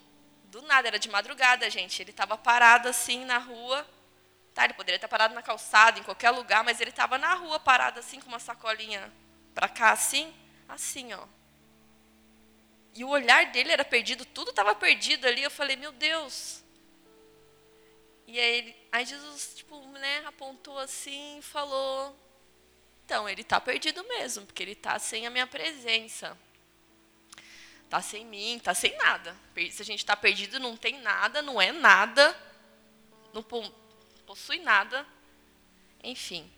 do 0.46 0.64
nada, 0.64 0.88
era 0.88 0.98
de 0.98 1.08
madrugada, 1.08 1.70
gente. 1.70 2.02
Ele 2.02 2.10
estava 2.10 2.36
parado 2.36 2.90
assim 2.90 3.26
na 3.26 3.38
rua. 3.38 3.88
Tá, 4.56 4.64
ele 4.64 4.74
poderia 4.74 4.96
estar 4.96 5.08
parado 5.08 5.36
na 5.36 5.44
calçada, 5.44 6.00
em 6.00 6.04
qualquer 6.04 6.32
lugar, 6.32 6.64
mas 6.64 6.82
ele 6.82 6.90
estava 6.90 7.20
na 7.20 7.36
rua 7.36 7.60
parado 7.60 8.00
assim, 8.00 8.20
com 8.20 8.30
uma 8.30 8.40
sacolinha 8.40 9.14
para 9.54 9.70
cá, 9.70 9.92
assim, 9.92 10.34
assim, 10.68 11.14
ó. 11.14 11.28
E 12.96 13.04
o 13.04 13.10
olhar 13.10 13.52
dele 13.52 13.72
era 13.72 13.84
perdido, 13.84 14.26
tudo 14.26 14.52
estava 14.52 14.74
perdido 14.74 15.28
ali. 15.28 15.44
Eu 15.44 15.52
falei, 15.52 15.76
meu 15.76 15.92
Deus. 15.92 16.64
E 18.26 18.40
aí, 18.40 18.58
ele, 18.58 18.76
aí 18.92 19.06
Jesus, 19.06 19.54
tipo, 19.56 19.80
né, 19.90 20.24
apontou 20.26 20.80
assim 20.80 21.40
e 21.40 21.42
falou, 21.42 22.18
então, 23.06 23.30
ele 23.30 23.42
está 23.42 23.62
perdido 23.62 24.04
mesmo, 24.06 24.48
porque 24.48 24.64
ele 24.64 24.72
está 24.72 24.98
sem 24.98 25.28
a 25.28 25.30
minha 25.30 25.46
presença. 25.46 26.36
Está 27.84 28.02
sem 28.02 28.26
mim, 28.26 28.58
está 28.58 28.74
sem 28.74 28.98
nada. 28.98 29.38
Se 29.72 29.84
a 29.84 29.86
gente 29.86 30.00
está 30.00 30.16
perdido, 30.16 30.60
não 30.60 30.76
tem 30.76 31.00
nada, 31.02 31.40
não 31.44 31.62
é 31.62 31.72
nada, 31.72 32.36
não 33.32 33.44
possui 34.26 34.58
nada. 34.58 35.06
Enfim. 36.04 36.52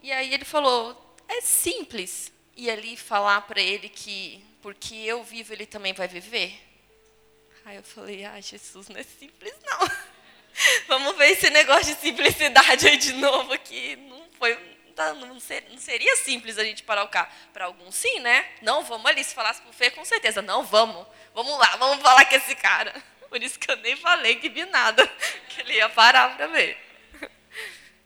E 0.00 0.12
aí 0.12 0.32
ele 0.32 0.44
falou: 0.44 1.16
é 1.26 1.40
simples 1.40 2.32
ir 2.56 2.70
ali 2.70 2.96
falar 2.96 3.40
para 3.42 3.60
ele 3.60 3.88
que 3.88 4.44
porque 4.62 4.94
eu 4.94 5.22
vivo, 5.24 5.52
ele 5.52 5.66
também 5.66 5.92
vai 5.92 6.08
viver? 6.08 6.58
Aí 7.64 7.76
eu 7.76 7.82
falei: 7.82 8.24
ah, 8.24 8.40
Jesus, 8.40 8.88
não 8.88 9.00
é 9.00 9.02
simples 9.02 9.54
não. 9.64 9.90
Vamos 10.88 11.16
ver 11.16 11.30
esse 11.30 11.48
negócio 11.50 11.94
de 11.94 12.00
simplicidade 12.00 12.86
aí 12.86 12.96
de 12.96 13.12
novo 13.14 13.52
aqui. 13.52 13.96
Não 13.96 14.26
foi, 14.38 14.56
tá, 14.94 15.14
não, 15.14 15.38
seria 15.40 16.16
simples 16.16 16.58
a 16.58 16.64
gente 16.64 16.82
parar 16.82 17.04
o 17.04 17.08
carro. 17.08 17.30
Para 17.52 17.66
alguns, 17.66 17.94
sim, 17.94 18.20
né? 18.20 18.46
Não, 18.62 18.82
vamos 18.84 19.06
ali. 19.06 19.22
Se 19.22 19.34
falasse 19.34 19.60
para 19.60 19.70
o 19.70 19.74
Fê, 19.74 19.90
com 19.90 20.04
certeza. 20.04 20.42
Não, 20.42 20.64
vamos. 20.64 21.06
Vamos 21.34 21.58
lá, 21.58 21.76
vamos 21.76 22.02
falar 22.02 22.24
com 22.24 22.34
esse 22.34 22.54
cara. 22.56 22.94
Por 23.28 23.42
isso 23.42 23.58
que 23.58 23.70
eu 23.70 23.76
nem 23.76 23.96
falei 23.96 24.36
que 24.36 24.48
vi 24.48 24.64
nada. 24.66 25.08
Que 25.48 25.62
ele 25.62 25.74
ia 25.74 25.88
parar 25.88 26.36
para 26.36 26.46
ver. 26.46 26.89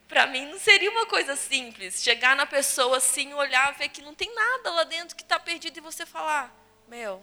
Para 0.09 0.27
mim, 0.27 0.47
não 0.47 0.59
seria 0.59 0.91
uma 0.91 1.07
coisa 1.07 1.35
simples. 1.35 2.03
Chegar 2.03 2.37
na 2.37 2.47
pessoa 2.47 2.99
assim, 2.99 3.33
olhar, 3.33 3.73
ver 3.75 3.89
que 3.89 4.03
não 4.03 4.15
tem 4.15 4.33
nada 4.35 4.71
lá 4.71 4.85
dentro 4.85 5.17
que 5.17 5.23
está 5.23 5.39
perdido 5.41 5.79
e 5.79 5.81
você 5.81 6.05
falar: 6.05 6.55
Meu, 6.87 7.23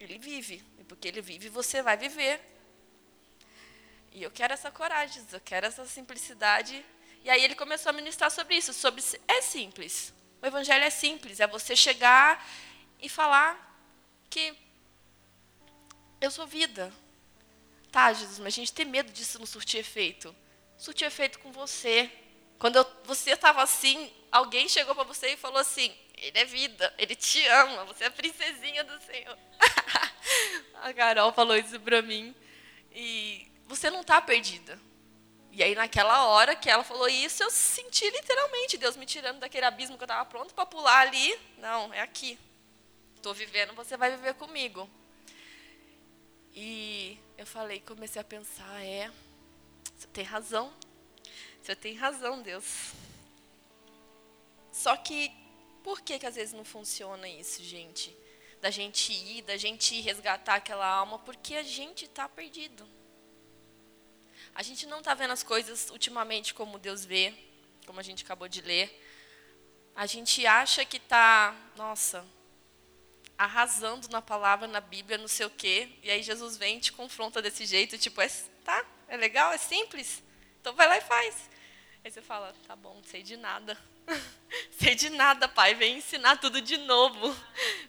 ele 0.00 0.18
vive. 0.18 0.64
E 0.78 0.84
porque 0.84 1.08
ele 1.08 1.20
vive, 1.20 1.48
você 1.48 1.82
vai 1.82 1.96
viver. 1.96 2.40
E 4.10 4.22
eu 4.22 4.30
quero 4.30 4.52
essa 4.52 4.70
coragem, 4.70 5.22
eu 5.32 5.40
quero 5.40 5.66
essa 5.66 5.84
simplicidade 5.86 6.84
e 7.24 7.30
aí 7.30 7.42
ele 7.42 7.54
começou 7.54 7.90
a 7.90 7.92
ministrar 7.92 8.30
sobre 8.30 8.56
isso, 8.56 8.72
sobre 8.72 9.02
é 9.28 9.40
simples. 9.40 10.12
O 10.40 10.46
evangelho 10.46 10.84
é 10.84 10.90
simples, 10.90 11.38
é 11.38 11.46
você 11.46 11.76
chegar 11.76 12.44
e 13.00 13.08
falar 13.08 13.78
que 14.28 14.54
eu 16.20 16.30
sou 16.30 16.46
vida. 16.46 16.92
Tá, 17.92 18.12
Jesus, 18.12 18.38
mas 18.38 18.54
a 18.54 18.56
gente 18.56 18.72
tem 18.72 18.84
medo 18.84 19.12
disso 19.12 19.38
não 19.38 19.46
surtir 19.46 19.80
efeito. 19.80 20.34
Surtir 20.82 21.06
efeito 21.06 21.38
com 21.38 21.52
você. 21.52 22.10
Quando 22.58 22.74
eu, 22.74 22.84
você 23.04 23.30
estava 23.30 23.62
assim, 23.62 24.12
alguém 24.32 24.68
chegou 24.68 24.96
para 24.96 25.04
você 25.04 25.34
e 25.34 25.36
falou 25.36 25.58
assim: 25.58 25.96
Ele 26.16 26.36
é 26.36 26.44
vida, 26.44 26.92
ele 26.98 27.14
te 27.14 27.40
ama, 27.46 27.84
você 27.84 28.02
é 28.02 28.06
a 28.08 28.10
princesinha 28.10 28.82
do 28.82 29.00
Senhor. 29.00 29.38
a 30.82 30.92
Carol 30.92 31.32
falou 31.32 31.56
isso 31.56 31.78
para 31.78 32.02
mim. 32.02 32.34
E 32.90 33.48
você 33.68 33.90
não 33.90 34.00
está 34.00 34.20
perdida. 34.20 34.76
E 35.52 35.62
aí, 35.62 35.76
naquela 35.76 36.26
hora 36.26 36.56
que 36.56 36.68
ela 36.68 36.82
falou 36.82 37.08
isso, 37.08 37.44
eu 37.44 37.50
senti 37.52 38.10
literalmente 38.10 38.76
Deus 38.76 38.96
me 38.96 39.06
tirando 39.06 39.38
daquele 39.38 39.66
abismo 39.66 39.96
que 39.96 40.02
eu 40.02 40.06
estava 40.06 40.24
pronto 40.24 40.52
para 40.52 40.66
pular 40.66 41.02
ali. 41.02 41.38
Não, 41.58 41.94
é 41.94 42.00
aqui. 42.00 42.36
Estou 43.14 43.32
vivendo, 43.32 43.72
você 43.72 43.96
vai 43.96 44.10
viver 44.10 44.34
comigo. 44.34 44.90
E 46.52 47.20
eu 47.38 47.46
falei, 47.46 47.78
comecei 47.78 48.20
a 48.20 48.24
pensar, 48.24 48.84
é, 48.84 49.12
você 50.02 50.08
tem 50.08 50.24
razão. 50.24 50.72
Você 51.62 51.76
tem 51.76 51.94
razão, 51.94 52.42
Deus. 52.42 52.92
Só 54.72 54.96
que, 54.96 55.30
por 55.84 56.00
que, 56.00 56.18
que 56.18 56.26
às 56.26 56.34
vezes 56.34 56.52
não 56.52 56.64
funciona 56.64 57.28
isso, 57.28 57.62
gente? 57.62 58.16
Da 58.60 58.70
gente 58.70 59.12
ir, 59.12 59.42
da 59.42 59.56
gente 59.56 60.00
resgatar 60.00 60.56
aquela 60.56 60.86
alma, 60.86 61.20
porque 61.20 61.54
a 61.54 61.62
gente 61.62 62.06
está 62.06 62.28
perdido. 62.28 62.88
A 64.54 64.62
gente 64.62 64.86
não 64.86 64.98
está 64.98 65.14
vendo 65.14 65.30
as 65.30 65.42
coisas 65.42 65.88
ultimamente 65.90 66.52
como 66.52 66.78
Deus 66.78 67.04
vê, 67.04 67.32
como 67.86 68.00
a 68.00 68.02
gente 68.02 68.24
acabou 68.24 68.48
de 68.48 68.60
ler. 68.60 68.90
A 69.94 70.06
gente 70.06 70.44
acha 70.46 70.84
que 70.84 70.96
está, 70.96 71.54
nossa, 71.76 72.26
arrasando 73.38 74.08
na 74.08 74.20
palavra, 74.20 74.66
na 74.66 74.80
Bíblia, 74.80 75.16
não 75.16 75.28
sei 75.28 75.46
o 75.46 75.50
quê. 75.50 75.88
E 76.02 76.10
aí 76.10 76.22
Jesus 76.22 76.56
vem 76.56 76.78
e 76.78 76.80
te 76.80 76.92
confronta 76.92 77.40
desse 77.40 77.64
jeito, 77.66 77.96
tipo, 77.98 78.20
é, 78.20 78.28
é 79.12 79.16
legal, 79.18 79.52
é 79.52 79.58
simples. 79.58 80.22
Então 80.58 80.72
vai 80.74 80.88
lá 80.88 80.96
e 80.96 81.02
faz. 81.02 81.50
Aí 82.02 82.10
você 82.10 82.22
fala, 82.22 82.54
tá 82.66 82.74
bom, 82.74 82.94
não 82.94 83.04
sei 83.04 83.22
de 83.22 83.36
nada. 83.36 83.76
sei 84.72 84.94
de 84.94 85.10
nada, 85.10 85.46
pai, 85.46 85.74
vem 85.74 85.98
ensinar 85.98 86.38
tudo 86.38 86.62
de 86.62 86.78
novo. 86.78 87.36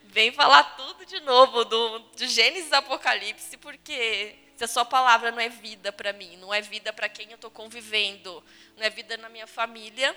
Vem 0.03 0.33
falar 0.33 0.75
tudo 0.75 1.05
de 1.05 1.21
novo, 1.21 1.63
do, 1.63 1.99
do 1.99 2.27
Gênesis 2.27 2.73
Apocalipse, 2.73 3.55
porque 3.55 4.35
se 4.57 4.65
a 4.65 4.67
sua 4.67 4.83
palavra 4.83 5.31
não 5.31 5.39
é 5.39 5.47
vida 5.47 5.93
para 5.93 6.11
mim, 6.11 6.35
não 6.35 6.53
é 6.53 6.59
vida 6.59 6.91
para 6.91 7.07
quem 7.07 7.29
eu 7.29 7.35
estou 7.35 7.49
convivendo, 7.49 8.43
não 8.75 8.83
é 8.85 8.89
vida 8.89 9.15
na 9.15 9.29
minha 9.29 9.47
família, 9.47 10.13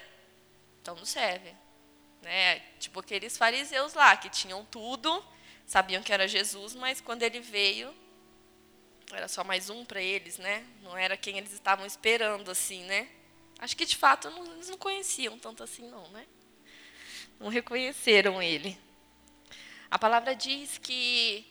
então 0.82 0.96
não 0.96 1.06
serve. 1.06 1.54
Né? 2.20 2.58
Tipo 2.80 2.98
aqueles 2.98 3.38
fariseus 3.38 3.94
lá, 3.94 4.16
que 4.16 4.28
tinham 4.28 4.64
tudo, 4.64 5.24
sabiam 5.64 6.02
que 6.02 6.12
era 6.12 6.26
Jesus, 6.26 6.74
mas 6.74 7.00
quando 7.00 7.22
ele 7.22 7.38
veio, 7.38 7.94
era 9.12 9.28
só 9.28 9.44
mais 9.44 9.70
um 9.70 9.84
para 9.84 10.00
eles, 10.00 10.38
né? 10.38 10.66
Não 10.82 10.96
era 10.96 11.16
quem 11.16 11.38
eles 11.38 11.52
estavam 11.52 11.86
esperando, 11.86 12.50
assim, 12.50 12.84
né? 12.84 13.08
Acho 13.58 13.76
que, 13.76 13.86
de 13.86 13.96
fato, 13.96 14.28
não, 14.30 14.44
eles 14.54 14.68
não 14.68 14.76
conheciam 14.76 15.38
tanto 15.38 15.62
assim, 15.62 15.88
não, 15.88 16.08
né? 16.10 16.26
Não 17.38 17.48
reconheceram 17.48 18.42
ele. 18.42 18.78
A 19.90 19.98
palavra 19.98 20.34
diz 20.34 20.78
que 20.78 21.46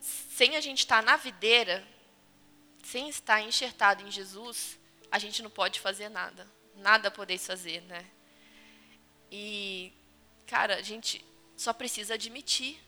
sem 0.00 0.56
a 0.56 0.60
gente 0.60 0.80
estar 0.80 1.02
na 1.02 1.16
videira, 1.16 1.86
sem 2.82 3.08
estar 3.08 3.40
enxertado 3.42 4.06
em 4.06 4.10
Jesus, 4.10 4.78
a 5.10 5.18
gente 5.18 5.42
não 5.42 5.50
pode 5.50 5.80
fazer 5.80 6.08
nada. 6.08 6.48
Nada 6.76 7.10
podeis 7.10 7.46
fazer, 7.46 7.82
né? 7.82 8.04
E, 9.30 9.92
cara, 10.46 10.76
a 10.76 10.82
gente 10.82 11.24
só 11.56 11.72
precisa 11.72 12.14
admitir 12.14 12.80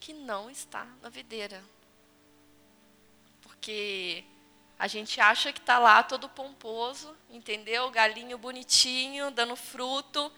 que 0.00 0.12
não 0.12 0.50
está 0.50 0.84
na 1.00 1.08
videira. 1.08 1.62
Porque 3.66 4.22
a 4.78 4.86
gente 4.86 5.20
acha 5.20 5.52
que 5.52 5.58
está 5.58 5.80
lá 5.80 6.00
todo 6.00 6.28
pomposo, 6.28 7.16
entendeu? 7.28 7.90
Galinho 7.90 8.38
bonitinho, 8.38 9.32
dando 9.32 9.56
fruto, 9.56 10.32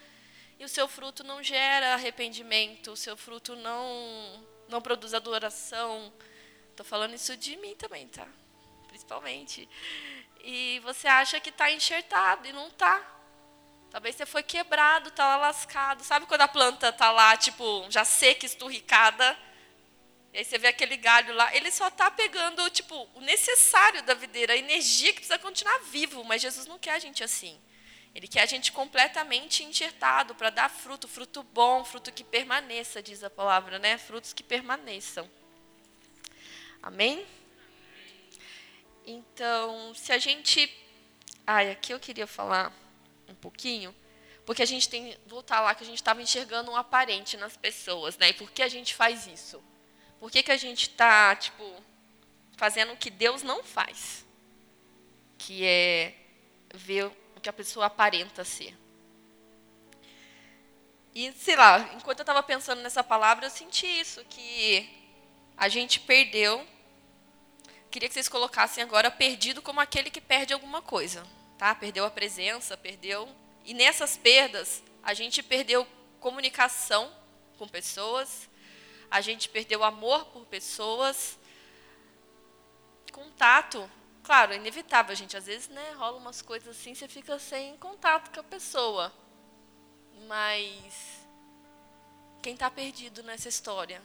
e 0.58 0.64
o 0.64 0.68
seu 0.68 0.88
fruto 0.88 1.23
não 1.23 1.42
gera 1.42 1.92
arrependimento, 1.92 2.90
o 2.90 2.97
seu 2.97 3.18
fruto 3.18 3.54
não, 3.54 4.47
não 4.66 4.80
produz 4.80 5.12
adoração. 5.12 6.11
Estou 6.70 6.87
falando 6.87 7.12
isso 7.12 7.37
de 7.37 7.54
mim 7.58 7.75
também, 7.75 8.08
tá? 8.08 8.26
Principalmente. 8.87 9.68
E 10.42 10.80
você 10.82 11.06
acha 11.06 11.38
que 11.38 11.50
está 11.50 11.70
enxertado 11.70 12.49
e 12.49 12.52
não 12.54 12.68
está. 12.68 13.06
Talvez 13.90 14.16
você 14.16 14.25
foi 14.25 14.42
quebrado, 14.42 15.11
está 15.11 15.26
lá 15.26 15.37
lascado. 15.37 16.02
Sabe 16.02 16.25
quando 16.25 16.40
a 16.40 16.49
planta 16.49 16.88
está 16.88 17.11
lá, 17.11 17.37
tipo, 17.37 17.85
já 17.90 18.06
seca, 18.06 18.47
esturricada? 18.47 19.37
E 20.38 20.40
aí 20.40 20.45
você 20.45 20.57
vê 20.57 20.68
aquele 20.68 20.97
galho 20.97 21.35
lá, 21.35 21.52
ele 21.52 21.68
só 21.68 21.88
está 21.88 22.09
pegando 22.12 22.71
tipo, 22.71 23.09
o 23.16 23.21
necessário 23.21 24.04
da 24.04 24.14
videira, 24.14 24.52
a 24.52 24.57
energia 24.57 25.09
que 25.09 25.16
precisa 25.16 25.37
continuar 25.37 25.76
vivo, 25.90 26.23
mas 26.23 26.40
Jesus 26.40 26.64
não 26.68 26.78
quer 26.78 26.92
a 26.92 26.99
gente 27.00 27.25
assim. 27.25 27.61
Ele 28.14 28.28
quer 28.28 28.42
a 28.42 28.47
gente 28.47 28.71
completamente 28.71 29.64
enxertado 29.64 30.37
para 30.37 30.50
dar 30.50 30.71
fruto, 30.71 31.09
fruto 31.09 31.42
bom, 31.42 31.85
fruto 31.85 32.12
que 32.12 32.23
permaneça, 32.23 33.02
diz 33.02 33.25
a 33.25 33.28
palavra, 33.28 33.80
né? 33.80 33.99
Frutos 33.99 34.33
que 34.33 34.45
permaneçam. 34.45 35.28
Amém? 36.80 37.26
Então, 39.04 39.92
se 39.92 40.12
a 40.12 40.18
gente. 40.18 40.73
Ai, 41.45 41.73
aqui 41.73 41.92
eu 41.92 41.99
queria 41.99 42.28
falar 42.28 42.73
um 43.26 43.35
pouquinho, 43.35 43.92
porque 44.46 44.62
a 44.62 44.66
gente 44.66 44.88
tem. 44.88 45.18
Voltar 45.27 45.61
lá 45.62 45.74
que 45.74 45.83
a 45.83 45.87
gente 45.87 45.98
estava 45.98 46.22
enxergando 46.22 46.70
um 46.70 46.77
aparente 46.77 47.37
nas 47.37 47.57
pessoas, 47.57 48.16
né? 48.16 48.29
E 48.29 48.35
por 48.35 48.53
que 48.53 48.62
a 48.62 48.68
gente 48.68 48.94
faz 48.94 49.27
isso? 49.27 49.61
Por 50.20 50.31
que, 50.31 50.42
que 50.42 50.52
a 50.52 50.57
gente 50.57 50.83
está, 50.83 51.35
tipo, 51.37 51.64
fazendo 52.57 52.92
o 52.92 52.96
que 52.96 53.11
Deus 53.11 53.42
não 53.42 53.62
faz? 53.62 54.24
Que 55.37 55.64
é 55.64 56.14
ver 56.74 57.07
o 57.37 57.40
que 57.40 57.48
a 57.48 57.52
pessoa 57.52 57.87
aparenta 57.87 58.44
ser. 58.44 58.76
E, 61.14 61.33
sei 61.33 61.57
lá, 61.57 61.90
enquanto 61.94 62.20
eu 62.20 62.22
estava 62.22 62.42
pensando 62.42 62.83
nessa 62.83 63.02
palavra, 63.02 63.46
eu 63.46 63.50
senti 63.50 63.87
isso, 63.87 64.24
que 64.26 64.88
a 65.57 65.68
gente 65.68 66.00
perdeu. 66.00 66.66
Queria 67.90 68.09
que 68.09 68.14
vocês 68.14 68.28
colocassem 68.28 68.83
agora 68.83 69.11
perdido 69.11 69.62
como 69.62 69.81
aquele 69.81 70.11
que 70.11 70.20
perde 70.20 70.52
alguma 70.52 70.83
coisa. 70.83 71.26
Tá? 71.57 71.74
Perdeu 71.74 72.04
a 72.04 72.11
presença, 72.11 72.76
perdeu. 72.76 73.28
E 73.64 73.74
nessas 73.74 74.16
perdas, 74.16 74.83
a 75.02 75.14
gente 75.14 75.42
perdeu 75.42 75.87
comunicação 76.20 77.12
com 77.57 77.66
pessoas, 77.66 78.48
a 79.11 79.21
gente 79.21 79.49
perdeu 79.49 79.83
amor 79.83 80.27
por 80.27 80.44
pessoas, 80.47 81.38
contato. 83.12 83.90
Claro, 84.23 84.53
é 84.53 84.57
inevitável, 84.57 85.14
gente. 85.16 85.37
Às 85.37 85.47
vezes, 85.47 85.68
né, 85.68 85.92
rola 85.92 86.18
umas 86.18 86.42
coisas 86.42 86.77
assim, 86.77 86.94
você 86.94 87.09
fica 87.09 87.38
sem 87.38 87.77
contato 87.79 88.33
com 88.33 88.40
a 88.40 88.44
pessoa. 88.44 89.12
Mas 90.27 91.27
quem 92.42 92.55
está 92.55 92.71
perdido 92.71 93.23
nessa 93.23 93.49
história? 93.49 94.03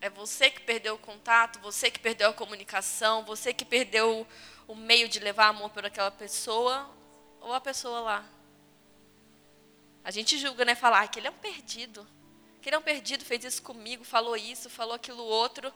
É 0.00 0.10
você 0.10 0.50
que 0.50 0.60
perdeu 0.60 0.96
o 0.96 0.98
contato, 0.98 1.60
você 1.60 1.90
que 1.90 2.00
perdeu 2.00 2.30
a 2.30 2.34
comunicação, 2.34 3.24
você 3.24 3.54
que 3.54 3.64
perdeu 3.64 4.26
o 4.66 4.74
meio 4.74 5.08
de 5.08 5.20
levar 5.20 5.48
amor 5.48 5.70
por 5.70 5.86
aquela 5.86 6.10
pessoa, 6.10 6.90
ou 7.40 7.54
a 7.54 7.60
pessoa 7.60 8.00
lá? 8.00 8.24
A 10.02 10.10
gente 10.10 10.36
julga, 10.36 10.64
né? 10.64 10.74
Falar 10.74 11.06
que 11.06 11.20
ele 11.20 11.28
é 11.28 11.30
um 11.30 11.34
perdido 11.34 12.04
que 12.62 12.68
ele 12.68 12.76
um 12.76 12.82
perdido, 12.82 13.24
fez 13.24 13.44
isso 13.44 13.60
comigo, 13.60 14.04
falou 14.04 14.36
isso, 14.36 14.70
falou 14.70 14.94
aquilo 14.94 15.24
outro. 15.24 15.72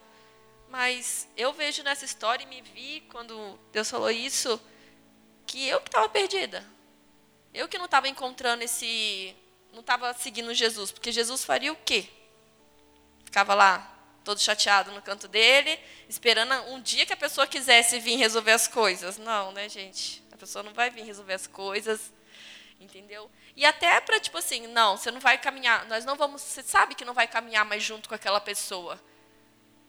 Mas 0.68 1.28
eu 1.36 1.52
vejo 1.52 1.82
nessa 1.82 2.04
história 2.04 2.44
e 2.44 2.46
me 2.46 2.62
vi 2.62 3.02
quando 3.10 3.58
Deus 3.72 3.90
falou 3.90 4.10
isso, 4.10 4.60
que 5.46 5.66
eu 5.66 5.80
que 5.80 5.88
estava 5.88 6.08
perdida. 6.08 6.64
Eu 7.52 7.68
que 7.68 7.76
não 7.76 7.86
estava 7.86 8.08
encontrando 8.08 8.62
esse. 8.62 9.34
Não 9.72 9.80
estava 9.80 10.12
seguindo 10.14 10.54
Jesus. 10.54 10.92
Porque 10.92 11.10
Jesus 11.10 11.44
faria 11.44 11.72
o 11.72 11.76
quê? 11.76 12.08
Ficava 13.24 13.52
lá, 13.54 13.92
todo 14.24 14.40
chateado 14.40 14.92
no 14.92 15.02
canto 15.02 15.26
dele, 15.26 15.78
esperando 16.08 16.52
um 16.70 16.80
dia 16.80 17.04
que 17.04 17.12
a 17.12 17.16
pessoa 17.16 17.46
quisesse 17.46 17.98
vir 17.98 18.16
resolver 18.16 18.52
as 18.52 18.68
coisas. 18.68 19.18
Não, 19.18 19.52
né, 19.52 19.68
gente? 19.68 20.22
A 20.30 20.36
pessoa 20.36 20.62
não 20.62 20.72
vai 20.72 20.90
vir 20.90 21.04
resolver 21.04 21.34
as 21.34 21.46
coisas. 21.46 22.12
Entendeu? 22.78 23.30
E 23.54 23.64
até 23.64 24.00
para, 24.00 24.20
tipo 24.20 24.36
assim, 24.36 24.66
não, 24.66 24.96
você 24.96 25.10
não 25.10 25.20
vai 25.20 25.38
caminhar, 25.38 25.86
nós 25.86 26.04
não 26.04 26.14
vamos, 26.14 26.42
você 26.42 26.62
sabe 26.62 26.94
que 26.94 27.04
não 27.04 27.14
vai 27.14 27.26
caminhar 27.26 27.64
mais 27.64 27.82
junto 27.82 28.08
com 28.08 28.14
aquela 28.14 28.40
pessoa. 28.40 29.00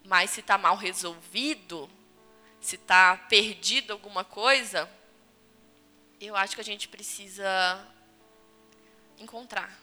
Mas 0.06 0.30
se 0.30 0.40
está 0.40 0.58
mal 0.58 0.76
resolvido, 0.76 1.90
se 2.62 2.76
está 2.76 3.18
perdido 3.30 3.92
alguma 3.92 4.24
coisa, 4.24 4.90
eu 6.20 6.36
acho 6.36 6.56
que 6.56 6.62
a 6.62 6.64
gente 6.64 6.88
precisa 6.88 7.46
encontrar, 9.20 9.78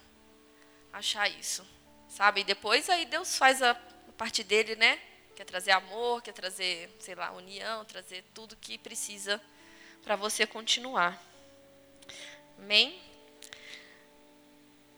achar 0.92 1.28
isso, 1.28 1.66
sabe? 2.08 2.40
E 2.40 2.44
depois 2.44 2.88
aí 2.88 3.04
Deus 3.04 3.36
faz 3.36 3.62
a 3.62 3.74
parte 4.16 4.42
dele, 4.42 4.76
né? 4.76 4.98
Quer 5.36 5.44
trazer 5.44 5.72
amor, 5.72 6.22
quer 6.22 6.32
trazer, 6.32 6.90
sei 7.00 7.14
lá, 7.14 7.32
união, 7.32 7.84
trazer 7.84 8.24
tudo 8.32 8.56
que 8.56 8.78
precisa 8.78 9.40
para 10.02 10.16
você 10.16 10.46
continuar. 10.46 11.20
Amém? 12.58 13.00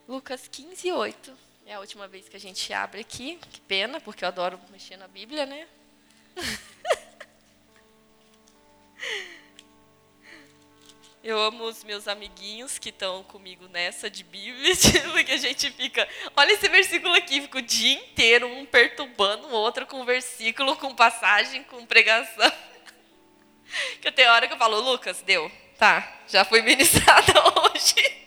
Lucas 0.09 0.49
15, 0.49 0.93
8. 0.93 1.39
É 1.67 1.75
a 1.75 1.81
última 1.81 2.07
vez 2.07 2.29
que 2.29 2.37
a 2.37 2.41
gente 2.41 2.73
abre 2.73 3.01
aqui. 3.01 3.39
Que 3.51 3.61
pena, 3.61 4.01
porque 4.01 4.25
eu 4.25 4.29
adoro 4.29 4.61
mexer 4.71 4.97
na 4.97 5.09
Bíblia, 5.09 5.47
né? 5.47 5.67
Eu 11.27 11.41
amo 11.41 11.65
os 11.65 11.83
meus 11.83 12.07
amiguinhos 12.07 12.79
que 12.79 12.91
estão 12.91 13.25
comigo 13.25 13.67
nessa 13.67 14.09
de 14.09 14.23
Bíblia, 14.23 14.73
porque 15.11 15.33
a 15.33 15.37
gente 15.37 15.73
fica. 15.73 16.09
Olha 16.37 16.53
esse 16.53 16.69
versículo 16.69 17.13
aqui, 17.15 17.41
fica 17.41 17.59
o 17.59 17.63
dia 17.63 17.95
inteiro 17.95 18.47
um 18.47 18.65
perturbando 18.65 19.49
o 19.49 19.51
outro 19.51 19.85
com 19.87 20.05
versículo, 20.05 20.77
com 20.77 20.95
passagem, 20.95 21.65
com 21.65 21.85
pregação. 21.85 22.53
Que 24.01 24.13
tem 24.13 24.29
hora 24.29 24.47
que 24.47 24.55
eu 24.55 24.59
falo, 24.59 24.81
Lucas, 24.81 25.21
deu, 25.23 25.51
tá, 25.79 26.21
já 26.29 26.45
fui 26.45 26.63
ministrada 26.63 27.33
hoje. 27.61 28.27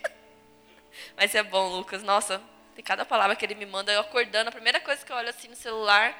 Mas 1.16 1.34
é 1.34 1.42
bom, 1.42 1.68
Lucas. 1.76 2.02
Nossa, 2.02 2.42
tem 2.74 2.84
cada 2.84 3.04
palavra 3.04 3.36
que 3.36 3.44
ele 3.44 3.54
me 3.54 3.66
manda. 3.66 3.92
Eu 3.92 4.00
acordando, 4.00 4.48
a 4.48 4.52
primeira 4.52 4.80
coisa 4.80 5.04
que 5.04 5.12
eu 5.12 5.16
olho 5.16 5.28
assim 5.28 5.48
no 5.48 5.56
celular, 5.56 6.16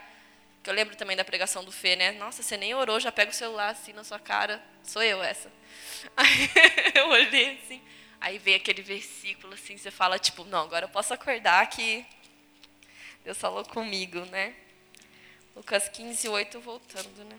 que 0.62 0.69
eu 0.69 0.75
lembro 0.75 0.95
também 0.97 1.16
da 1.16 1.25
pregação 1.25 1.64
do 1.64 1.73
Fê, 1.73 1.97
né? 1.97 2.12
Nossa, 2.12 2.43
você 2.43 2.57
nem 2.57 2.75
orou, 2.75 3.01
já 3.01 3.11
pega 3.11 3.31
o 3.31 3.35
celular 3.35 3.71
assim 3.71 3.93
na 3.93 4.05
sua 4.05 4.19
cara. 4.19 4.62
Sou 4.83 5.03
eu 5.03 5.23
essa. 5.23 5.51
Aí 6.16 6.51
eu 6.95 7.09
olhei 7.09 7.59
assim. 7.62 7.83
Aí 8.21 8.38
vem 8.38 8.55
aquele 8.57 8.83
versículo 8.83 9.55
assim, 9.55 9.79
você 9.79 9.90
fala, 9.90 10.19
tipo, 10.19 10.45
não, 10.45 10.64
agora 10.64 10.85
eu 10.85 10.90
posso 10.90 11.14
acordar 11.14 11.66
que 11.71 12.05
Deus 13.25 13.38
falou 13.38 13.64
comigo, 13.64 14.21
né? 14.27 14.55
Lucas 15.57 15.88
15, 15.88 16.29
8, 16.29 16.61
voltando, 16.61 17.25
né? 17.25 17.38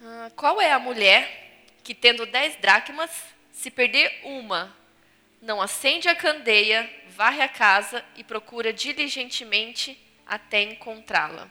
Ah, 0.00 0.30
qual 0.36 0.60
é 0.60 0.70
a 0.70 0.78
mulher 0.78 1.66
que, 1.82 1.92
tendo 1.92 2.24
dez 2.26 2.54
dracmas, 2.56 3.10
se 3.50 3.68
perder 3.68 4.20
uma, 4.22 4.76
não 5.42 5.60
acende 5.60 6.08
a 6.08 6.14
candeia, 6.14 6.88
varre 7.08 7.42
a 7.42 7.48
casa 7.48 8.04
e 8.16 8.22
procura 8.22 8.72
diligentemente 8.72 9.98
até 10.24 10.62
encontrá-la? 10.62 11.50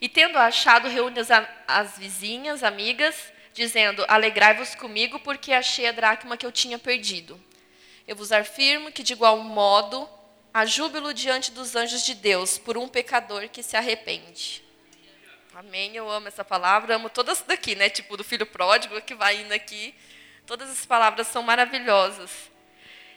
E 0.00 0.08
tendo 0.08 0.38
achado, 0.38 0.88
reúne 0.88 1.20
as, 1.20 1.28
as 1.68 1.98
vizinhas, 1.98 2.62
amigas, 2.62 3.32
dizendo: 3.52 4.04
Alegrai-vos 4.08 4.74
comigo, 4.74 5.18
porque 5.20 5.52
achei 5.52 5.86
a 5.86 5.92
dracma 5.92 6.36
que 6.36 6.46
eu 6.46 6.52
tinha 6.52 6.78
perdido. 6.78 7.38
Eu 8.08 8.16
vos 8.16 8.32
afirmo 8.32 8.90
que, 8.90 9.02
de 9.02 9.12
igual 9.12 9.38
modo, 9.38 10.08
há 10.52 10.64
júbilo 10.64 11.12
diante 11.12 11.50
dos 11.50 11.76
anjos 11.76 12.06
de 12.06 12.14
Deus 12.14 12.56
por 12.56 12.78
um 12.78 12.88
pecador 12.88 13.48
que 13.50 13.62
se 13.62 13.76
arrepende. 13.76 14.65
Amém. 15.58 15.96
Eu 15.96 16.10
amo 16.10 16.28
essa 16.28 16.44
palavra, 16.44 16.96
amo 16.96 17.08
todas 17.08 17.40
daqui, 17.40 17.74
né? 17.74 17.88
Tipo 17.88 18.14
do 18.14 18.22
filho 18.22 18.44
pródigo 18.44 19.00
que 19.00 19.14
vai 19.14 19.40
indo 19.40 19.54
aqui. 19.54 19.94
Todas 20.44 20.68
as 20.68 20.84
palavras 20.84 21.28
são 21.28 21.42
maravilhosas. 21.42 22.30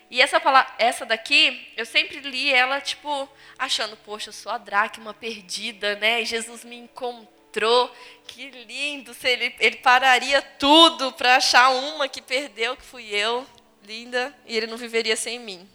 E 0.09 0.21
essa 0.21 0.41
essa 0.77 1.05
daqui, 1.05 1.67
eu 1.75 1.85
sempre 1.85 2.21
li 2.21 2.49
ela 2.49 2.79
tipo 2.79 3.27
achando, 3.57 3.97
poxa, 3.97 4.29
eu 4.29 4.33
sou 4.33 4.53
a 4.53 4.57
dracma 4.57 5.13
perdida, 5.13 5.97
né? 5.97 6.23
Jesus 6.23 6.63
me 6.63 6.77
encontrou. 6.77 7.93
Que 8.25 8.49
lindo! 8.49 9.13
Se 9.13 9.27
ele, 9.27 9.53
ele 9.59 9.75
pararia 9.75 10.41
tudo 10.41 11.11
para 11.11 11.35
achar 11.35 11.67
uma 11.71 12.07
que 12.07 12.21
perdeu, 12.21 12.77
que 12.77 12.83
fui 12.83 13.13
eu. 13.13 13.45
linda 13.83 14.33
e 14.45 14.55
ele 14.55 14.67
não 14.67 14.77
viveria 14.77 15.17
sem 15.17 15.39
mim. 15.39 15.69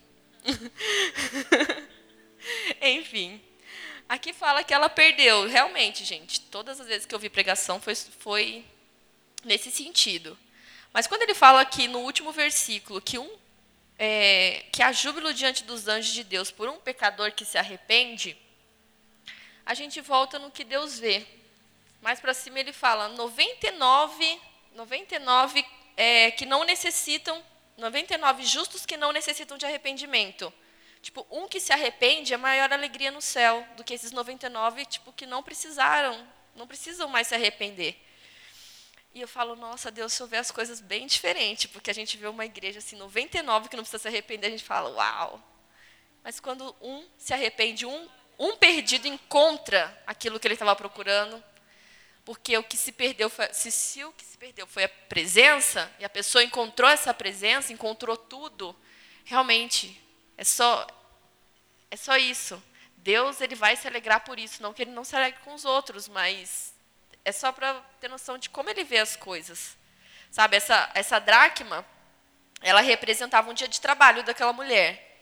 Enfim. 2.81 3.38
Aqui 4.09 4.33
fala 4.33 4.62
que 4.62 4.75
ela 4.75 4.88
perdeu. 4.88 5.47
Realmente, 5.47 6.05
gente, 6.05 6.40
todas 6.40 6.81
as 6.81 6.87
vezes 6.87 7.07
que 7.07 7.14
eu 7.14 7.19
vi 7.19 7.31
pregação 7.31 7.81
foi, 7.81 7.95
foi 7.95 8.64
nesse 9.45 9.71
sentido. 9.71 10.38
Mas 10.93 11.07
quando 11.07 11.23
ele 11.23 11.35
fala 11.35 11.61
aqui 11.61 11.88
no 11.88 12.01
último 12.01 12.31
versículo 12.31 13.01
que 13.01 13.19
um 13.19 13.38
é, 13.99 14.64
que 14.73 14.83
há 14.83 14.93
júbilo 14.93 15.33
diante 15.33 15.64
dos 15.64 15.88
anjos 15.88 16.12
de 16.12 16.25
Deus 16.25 16.51
por 16.51 16.69
um 16.69 16.79
pecador 16.79 17.33
que 17.33 17.45
se 17.45 17.57
arrepende, 17.57 18.37
a 19.64 19.73
gente 19.75 20.01
volta 20.01 20.38
no 20.38 20.51
que 20.51 20.64
Deus 20.64 20.99
vê. 20.99 21.27
Mais 22.03 22.21
para 22.21 22.35
cima 22.35 22.61
ele 22.61 22.73
fala 22.73 23.09
99, 23.09 24.40
99 24.75 25.64
é, 25.97 26.31
que 26.33 26.45
não 26.45 26.64
necessitam, 26.64 27.43
99 27.79 28.45
justos 28.45 28.85
que 28.85 28.97
não 28.97 29.12
necessitam 29.12 29.57
de 29.57 29.64
arrependimento. 29.64 30.53
Tipo, 31.05 31.27
um 31.31 31.47
que 31.47 31.61
se 31.61 31.71
arrepende 31.71 32.33
é 32.33 32.37
maior 32.38 32.73
alegria 32.73 33.11
no 33.11 33.21
céu 33.21 33.62
do 33.77 33.85
que 33.85 33.93
esses 33.93 34.11
99 34.11 34.87
tipo, 34.87 35.12
que 35.12 35.27
não 35.27 35.43
precisaram, 35.43 36.27
não 36.57 36.67
precisam 36.67 37.07
mais 37.09 37.27
se 37.27 37.35
arrepender. 37.35 37.95
E 39.12 39.21
eu 39.21 39.29
falo, 39.29 39.55
nossa, 39.55 39.90
Deus, 39.90 40.14
se 40.14 40.23
eu 40.23 40.27
ver 40.27 40.38
as 40.38 40.51
coisas 40.51 40.81
bem 40.81 41.07
diferente, 41.07 41.69
porque 41.69 41.90
a 41.90 41.95
gente 41.95 42.17
vê 42.17 42.27
uma 42.27 42.47
igreja 42.47 42.79
assim, 42.79 42.97
99 42.97 43.69
que 43.69 43.77
não 43.77 43.83
precisa 43.83 44.01
se 44.01 44.09
arrepender, 44.09 44.47
a 44.47 44.51
gente 44.51 44.64
fala, 44.64 44.88
uau. 44.88 45.43
Mas 46.23 46.40
quando 46.40 46.75
um 46.81 47.07
se 47.19 47.35
arrepende, 47.35 47.85
um, 47.85 48.09
um 48.38 48.57
perdido 48.57 49.07
encontra 49.07 50.03
aquilo 50.07 50.40
que 50.40 50.47
ele 50.47 50.55
estava 50.55 50.75
procurando, 50.75 51.45
porque 52.25 52.57
o 52.57 52.64
que 52.64 52.79
se 52.79 52.93
perdeu 52.93 53.29
foi, 53.29 53.53
se, 53.53 53.71
se 53.71 54.03
o 54.03 54.11
que 54.12 54.25
se 54.25 54.38
perdeu 54.38 54.67
foi 54.67 54.85
a 54.85 54.88
presença, 54.88 55.95
e 55.99 56.05
a 56.07 56.09
pessoa 56.09 56.43
encontrou 56.43 56.88
essa 56.88 57.12
presença, 57.12 57.75
encontrou 57.75 58.17
tudo, 58.17 58.75
realmente 59.23 60.03
é 60.37 60.44
só 60.44 60.87
é 61.90 61.97
só 61.97 62.16
isso. 62.16 62.62
Deus 62.97 63.40
ele 63.40 63.55
vai 63.55 63.77
se 63.77 63.87
alegrar 63.87 64.20
por 64.25 64.38
isso, 64.38 64.62
não 64.62 64.73
que 64.73 64.83
ele 64.83 64.90
não 64.90 65.05
se 65.05 65.14
alegre 65.14 65.40
com 65.44 65.55
os 65.55 65.64
outros, 65.64 66.09
mas 66.09 66.75
é 67.25 67.33
só 67.33 67.53
para 67.53 67.75
ter 68.01 68.09
noção 68.09 68.38
de 68.38 68.49
como 68.49 68.70
ele 68.70 68.85
vê 68.85 68.99
as 68.99 69.16
coisas. 69.16 69.77
Sabe, 70.31 70.57
essa 70.57 70.90
essa 70.94 71.18
dracma, 71.18 71.87
ela 72.61 72.81
representava 72.81 73.51
um 73.51 73.55
dia 73.55 73.68
de 73.68 73.81
trabalho 73.81 74.23
daquela 74.23 74.53
mulher. 74.53 75.12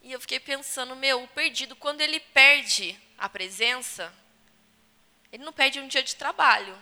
E 0.00 0.10
eu 0.10 0.20
fiquei 0.20 0.40
pensando, 0.40 0.96
meu, 0.96 1.22
o 1.22 1.28
perdido 1.28 1.76
quando 1.76 2.00
ele 2.00 2.18
perde 2.18 2.98
a 3.16 3.28
presença, 3.28 4.12
ele 5.30 5.44
não 5.44 5.52
perde 5.52 5.80
um 5.80 5.86
dia 5.86 6.02
de 6.02 6.16
trabalho, 6.16 6.76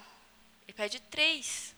ele 0.66 0.72
perde 0.72 1.00
três. 1.00 1.74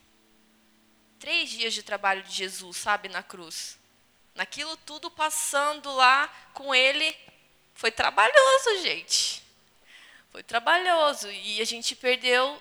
Três 1.19 1.51
dias 1.51 1.75
de 1.75 1.83
trabalho 1.83 2.23
de 2.23 2.33
Jesus, 2.33 2.77
sabe, 2.77 3.09
na 3.09 3.23
cruz. 3.23 3.79
Naquilo 4.35 4.77
tudo 4.79 5.11
passando 5.11 5.93
lá 5.93 6.29
com 6.55 6.75
ele, 6.75 7.17
foi 7.75 7.91
trabalhoso, 7.91 8.83
gente. 8.83 9.43
Foi 10.31 10.43
trabalhoso. 10.43 11.31
E 11.31 11.61
a 11.61 11.65
gente 11.65 11.95
perdeu 11.95 12.61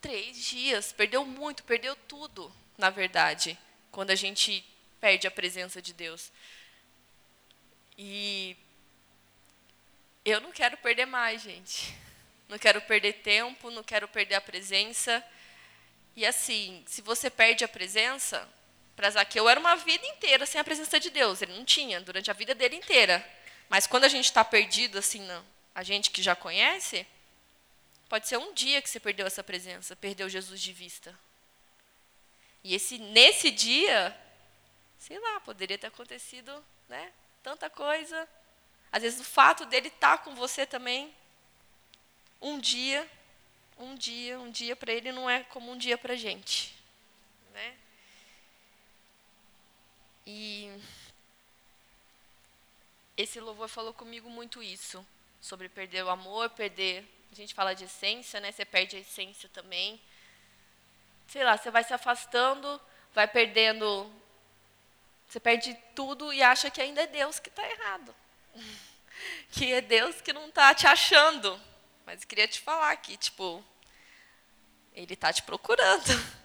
três 0.00 0.36
dias, 0.44 0.92
perdeu 0.92 1.24
muito, 1.24 1.64
perdeu 1.64 1.94
tudo, 2.08 2.52
na 2.76 2.90
verdade, 2.90 3.58
quando 3.90 4.10
a 4.10 4.14
gente 4.14 4.64
perde 5.00 5.26
a 5.26 5.30
presença 5.30 5.80
de 5.80 5.92
Deus. 5.92 6.32
E 7.96 8.56
eu 10.24 10.40
não 10.40 10.50
quero 10.50 10.76
perder 10.76 11.06
mais, 11.06 11.42
gente. 11.42 11.94
Não 12.48 12.58
quero 12.58 12.80
perder 12.82 13.14
tempo, 13.14 13.70
não 13.70 13.82
quero 13.82 14.06
perder 14.08 14.36
a 14.36 14.40
presença. 14.40 15.24
E 16.14 16.24
assim, 16.24 16.82
se 16.86 17.02
você 17.02 17.28
perde 17.28 17.64
a 17.64 17.68
presença, 17.68 18.48
para 18.96 19.10
Zaqueu 19.10 19.48
era 19.48 19.60
uma 19.60 19.76
vida 19.76 20.06
inteira 20.06 20.46
sem 20.46 20.58
a 20.58 20.64
presença 20.64 20.98
de 20.98 21.10
Deus. 21.10 21.42
Ele 21.42 21.52
não 21.52 21.64
tinha 21.64 22.00
durante 22.00 22.30
a 22.30 22.34
vida 22.34 22.54
dele 22.54 22.76
inteira. 22.76 23.24
Mas 23.68 23.86
quando 23.86 24.04
a 24.04 24.08
gente 24.08 24.24
está 24.24 24.42
perdido, 24.42 24.98
assim, 24.98 25.20
não, 25.20 25.44
a 25.74 25.82
gente 25.82 26.10
que 26.10 26.22
já 26.22 26.34
conhece, 26.34 27.06
pode 28.08 28.26
ser 28.26 28.38
um 28.38 28.54
dia 28.54 28.80
que 28.80 28.88
você 28.88 28.98
perdeu 28.98 29.26
essa 29.26 29.44
presença, 29.44 29.94
perdeu 29.94 30.28
Jesus 30.28 30.60
de 30.60 30.72
vista. 30.72 31.16
E 32.64 32.74
esse, 32.74 32.98
nesse 32.98 33.50
dia, 33.50 34.16
sei 34.98 35.18
lá, 35.18 35.40
poderia 35.40 35.76
ter 35.76 35.88
acontecido 35.88 36.64
né, 36.88 37.12
tanta 37.42 37.68
coisa. 37.68 38.26
Às 38.90 39.02
vezes 39.02 39.20
o 39.20 39.24
fato 39.24 39.66
dele 39.66 39.88
estar 39.88 40.18
tá 40.18 40.24
com 40.24 40.34
você 40.34 40.64
também, 40.64 41.14
um 42.40 42.58
dia, 42.58 43.08
um 43.76 43.94
dia, 43.94 44.40
um 44.40 44.50
dia 44.50 44.74
para 44.74 44.92
ele 44.92 45.12
não 45.12 45.28
é 45.28 45.42
como 45.44 45.70
um 45.70 45.76
dia 45.76 45.98
para 45.98 46.14
a 46.14 46.16
gente. 46.16 46.74
Né? 47.52 47.76
E 50.26 50.68
esse 53.16 53.38
louvor 53.38 53.68
falou 53.68 53.94
comigo 53.94 54.28
muito 54.28 54.62
isso, 54.62 55.06
sobre 55.40 55.68
perder 55.68 56.04
o 56.04 56.10
amor, 56.10 56.50
perder. 56.50 57.04
A 57.30 57.34
gente 57.34 57.54
fala 57.54 57.74
de 57.74 57.84
essência, 57.84 58.40
né? 58.40 58.50
Você 58.50 58.64
perde 58.64 58.96
a 58.96 59.00
essência 59.00 59.48
também. 59.50 60.00
Sei 61.28 61.44
lá, 61.44 61.56
você 61.56 61.70
vai 61.70 61.84
se 61.84 61.94
afastando, 61.94 62.80
vai 63.14 63.28
perdendo. 63.28 64.12
Você 65.28 65.40
perde 65.40 65.74
tudo 65.94 66.32
e 66.32 66.42
acha 66.42 66.70
que 66.70 66.80
ainda 66.80 67.02
é 67.02 67.06
Deus 67.06 67.38
que 67.38 67.48
está 67.48 67.68
errado. 67.68 68.14
Que 69.50 69.72
é 69.72 69.80
Deus 69.80 70.20
que 70.20 70.30
não 70.30 70.48
está 70.48 70.74
te 70.74 70.86
achando. 70.86 71.58
Mas 72.04 72.22
queria 72.22 72.46
te 72.46 72.60
falar 72.60 72.94
que, 72.96 73.16
tipo, 73.16 73.64
Ele 74.92 75.14
está 75.14 75.32
te 75.32 75.42
procurando. 75.42 76.04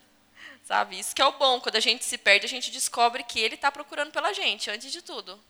Sabe? 0.63 0.99
Isso 0.99 1.15
que 1.15 1.21
é 1.21 1.25
o 1.25 1.33
bom. 1.33 1.59
Quando 1.59 1.75
a 1.75 1.79
gente 1.79 2.05
se 2.05 2.17
perde, 2.17 2.45
a 2.45 2.49
gente 2.49 2.71
descobre 2.71 3.23
que 3.23 3.39
ele 3.39 3.55
está 3.55 3.71
procurando 3.71 4.11
pela 4.11 4.33
gente, 4.33 4.69
antes 4.69 4.91
de 4.91 5.01
tudo. 5.01 5.41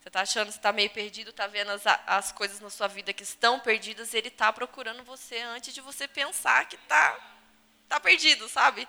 Você 0.00 0.08
está 0.08 0.22
achando 0.22 0.48
que 0.48 0.58
está 0.58 0.72
meio 0.72 0.90
perdido, 0.90 1.30
está 1.30 1.46
vendo 1.46 1.70
as, 1.70 1.82
as 2.06 2.32
coisas 2.32 2.58
na 2.58 2.68
sua 2.68 2.88
vida 2.88 3.12
que 3.12 3.22
estão 3.22 3.60
perdidas, 3.60 4.12
ele 4.14 4.28
está 4.28 4.52
procurando 4.52 5.04
você 5.04 5.38
antes 5.38 5.72
de 5.72 5.80
você 5.80 6.08
pensar 6.08 6.68
que 6.68 6.74
está 6.74 7.16
tá 7.88 8.00
perdido, 8.00 8.48
sabe? 8.48 8.88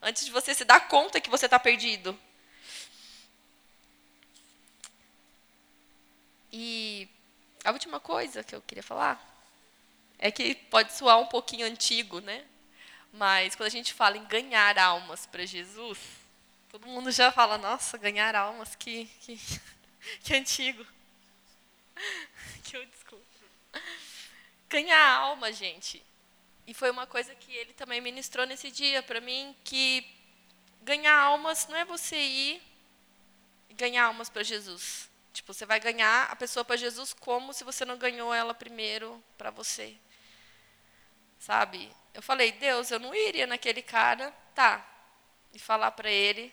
Antes 0.00 0.24
de 0.24 0.30
você 0.30 0.54
se 0.54 0.64
dar 0.64 0.86
conta 0.88 1.20
que 1.20 1.28
você 1.28 1.46
está 1.46 1.58
perdido. 1.58 2.16
E 6.52 7.08
a 7.64 7.72
última 7.72 7.98
coisa 7.98 8.44
que 8.44 8.54
eu 8.54 8.62
queria 8.62 8.82
falar 8.84 9.20
é 10.16 10.30
que 10.30 10.54
pode 10.54 10.92
soar 10.92 11.18
um 11.18 11.26
pouquinho 11.26 11.66
antigo, 11.66 12.20
né? 12.20 12.44
Mas 13.12 13.54
quando 13.54 13.66
a 13.66 13.70
gente 13.70 13.92
fala 13.92 14.16
em 14.16 14.24
ganhar 14.24 14.78
almas 14.78 15.26
para 15.26 15.44
Jesus, 15.44 15.98
todo 16.70 16.86
mundo 16.86 17.12
já 17.12 17.30
fala, 17.30 17.58
nossa, 17.58 17.98
ganhar 17.98 18.34
almas, 18.34 18.74
que, 18.74 19.04
que, 19.20 19.38
que 20.24 20.34
antigo. 20.34 20.84
Que 22.64 22.76
eu 22.76 22.86
desculpo. 22.86 23.24
Ganhar 24.68 25.18
alma, 25.18 25.52
gente. 25.52 26.02
E 26.66 26.72
foi 26.72 26.90
uma 26.90 27.06
coisa 27.06 27.34
que 27.34 27.54
ele 27.54 27.74
também 27.74 28.00
ministrou 28.00 28.46
nesse 28.46 28.70
dia 28.70 29.02
para 29.02 29.20
mim, 29.20 29.54
que 29.62 30.06
ganhar 30.80 31.14
almas 31.14 31.66
não 31.68 31.76
é 31.76 31.84
você 31.84 32.16
ir 32.16 32.62
e 33.68 33.74
ganhar 33.74 34.06
almas 34.06 34.30
para 34.30 34.42
Jesus. 34.42 35.10
Tipo, 35.32 35.52
você 35.52 35.66
vai 35.66 35.80
ganhar 35.80 36.30
a 36.30 36.36
pessoa 36.36 36.64
para 36.64 36.76
Jesus 36.76 37.12
como 37.12 37.52
se 37.52 37.64
você 37.64 37.84
não 37.84 37.98
ganhou 37.98 38.32
ela 38.32 38.54
primeiro 38.54 39.22
para 39.36 39.50
você. 39.50 39.96
Sabe? 41.38 41.90
Eu 42.14 42.22
falei, 42.22 42.52
Deus, 42.52 42.90
eu 42.90 42.98
não 42.98 43.14
iria 43.14 43.46
naquele 43.46 43.82
cara, 43.82 44.30
tá, 44.54 44.86
e 45.52 45.58
falar 45.58 45.90
para 45.92 46.10
ele, 46.10 46.52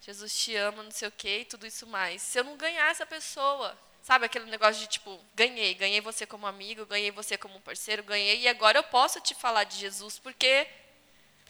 Jesus 0.00 0.36
te 0.36 0.54
ama, 0.56 0.82
não 0.82 0.90
sei 0.90 1.08
o 1.08 1.12
quê, 1.12 1.40
e 1.40 1.44
tudo 1.44 1.66
isso 1.66 1.86
mais. 1.86 2.22
Se 2.22 2.38
eu 2.38 2.44
não 2.44 2.56
ganhar 2.56 2.90
essa 2.90 3.04
pessoa, 3.04 3.76
sabe 4.02 4.24
aquele 4.24 4.46
negócio 4.46 4.80
de 4.80 4.88
tipo, 4.88 5.22
ganhei, 5.34 5.74
ganhei 5.74 6.00
você 6.00 6.26
como 6.26 6.46
amigo, 6.46 6.86
ganhei 6.86 7.10
você 7.10 7.36
como 7.36 7.60
parceiro, 7.60 8.02
ganhei, 8.02 8.40
e 8.40 8.48
agora 8.48 8.78
eu 8.78 8.84
posso 8.84 9.20
te 9.20 9.34
falar 9.34 9.64
de 9.64 9.76
Jesus, 9.76 10.18
porque 10.18 10.66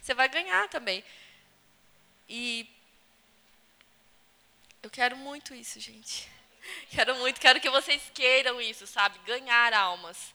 você 0.00 0.14
vai 0.14 0.28
ganhar 0.28 0.68
também. 0.68 1.04
E 2.28 2.68
eu 4.82 4.90
quero 4.90 5.16
muito 5.16 5.54
isso, 5.54 5.78
gente. 5.80 6.28
Quero 6.90 7.14
muito, 7.16 7.40
quero 7.40 7.60
que 7.60 7.70
vocês 7.70 8.10
queiram 8.12 8.60
isso, 8.60 8.88
sabe? 8.88 9.20
Ganhar 9.20 9.72
almas 9.72 10.34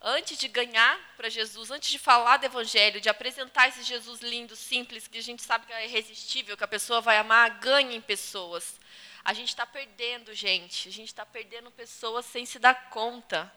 antes 0.00 0.38
de 0.38 0.48
ganhar 0.48 0.98
para 1.16 1.28
Jesus, 1.28 1.70
antes 1.70 1.90
de 1.90 1.98
falar 1.98 2.36
do 2.36 2.46
Evangelho, 2.46 3.00
de 3.00 3.08
apresentar 3.08 3.68
esse 3.68 3.82
Jesus 3.82 4.20
lindo, 4.20 4.54
simples, 4.54 5.08
que 5.08 5.18
a 5.18 5.22
gente 5.22 5.42
sabe 5.42 5.66
que 5.66 5.72
é 5.72 5.86
irresistível, 5.86 6.56
que 6.56 6.64
a 6.64 6.68
pessoa 6.68 7.00
vai 7.00 7.18
amar, 7.18 7.58
ganhem 7.58 8.00
pessoas. 8.00 8.78
A 9.24 9.32
gente 9.32 9.48
está 9.48 9.66
perdendo, 9.66 10.32
gente. 10.32 10.88
A 10.88 10.92
gente 10.92 11.08
está 11.08 11.26
perdendo 11.26 11.70
pessoas 11.70 12.24
sem 12.26 12.46
se 12.46 12.60
dar 12.60 12.90
conta. 12.90 13.52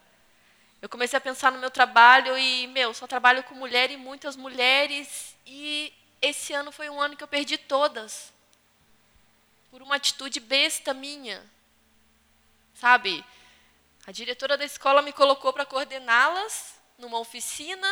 Eu 0.82 0.90
comecei 0.90 1.16
a 1.16 1.22
pensar 1.22 1.52
no 1.52 1.60
meu 1.60 1.70
trabalho 1.70 2.38
e, 2.38 2.66
meu, 2.68 2.94
só 2.94 3.06
trabalho 3.06 3.44
com 3.44 3.54
mulher 3.54 3.92
e 3.92 3.98
muitas 3.98 4.36
mulheres. 4.36 5.36
E 5.46 5.94
esse 6.22 6.54
ano 6.54 6.72
foi 6.72 6.90
um 6.90 7.00
ano 7.00 7.16
que 7.16 7.24
eu 7.24 7.28
perdi 7.28 7.58
todas. 7.58 8.34
Por 9.70 9.84
uma 9.84 9.98
atitude 9.98 10.40
besta 10.40 10.94
minha. 10.94 11.46
Sabe? 12.74 13.24
A 14.10 14.12
diretora 14.12 14.58
da 14.58 14.66
escola 14.66 15.04
me 15.04 15.14
colocou 15.14 15.54
para 15.54 15.68
coordená-las 15.68 16.82
numa 16.98 17.20
oficina 17.20 17.88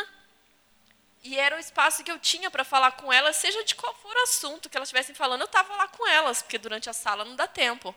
E 1.22 1.38
era 1.38 1.54
o 1.54 1.60
espaço 1.60 2.02
que 2.02 2.10
eu 2.10 2.18
tinha 2.18 2.50
para 2.50 2.64
falar 2.64 2.90
com 2.90 3.12
elas, 3.12 3.36
seja 3.36 3.62
de 3.62 3.76
qual 3.76 3.94
for 3.94 4.12
o 4.12 4.22
assunto 4.24 4.68
que 4.68 4.76
elas 4.76 4.88
estivessem 4.88 5.14
falando, 5.14 5.42
eu 5.42 5.46
estava 5.46 5.76
lá 5.76 5.86
com 5.86 6.04
elas, 6.08 6.42
porque 6.42 6.58
durante 6.58 6.90
a 6.90 6.92
sala 6.92 7.24
não 7.24 7.36
dá 7.36 7.46
tempo. 7.46 7.94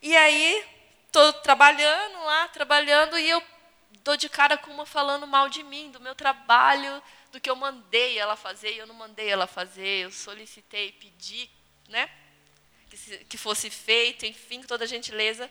E 0.00 0.16
aí, 0.16 0.64
estou 1.06 1.30
trabalhando 1.34 2.24
lá, 2.24 2.48
trabalhando, 2.48 3.18
e 3.18 3.28
eu 3.28 3.42
dou 4.02 4.16
de 4.16 4.30
cara 4.30 4.56
com 4.56 4.70
uma 4.70 4.86
falando 4.86 5.26
mal 5.26 5.46
de 5.50 5.62
mim, 5.62 5.90
do 5.90 6.00
meu 6.00 6.14
trabalho, 6.14 7.02
do 7.32 7.38
que 7.38 7.50
eu 7.50 7.56
mandei 7.56 8.18
ela 8.18 8.34
fazer, 8.34 8.72
e 8.72 8.78
eu 8.78 8.86
não 8.86 8.94
mandei 8.94 9.28
ela 9.28 9.46
fazer, 9.46 10.04
eu 10.04 10.10
solicitei, 10.10 10.92
pedi, 10.92 11.50
né? 11.86 12.10
Que, 12.88 12.96
se, 12.96 13.18
que 13.26 13.36
fosse 13.36 13.68
feito, 13.68 14.24
enfim, 14.24 14.62
com 14.62 14.68
toda 14.68 14.84
a 14.84 14.88
gentileza. 14.88 15.50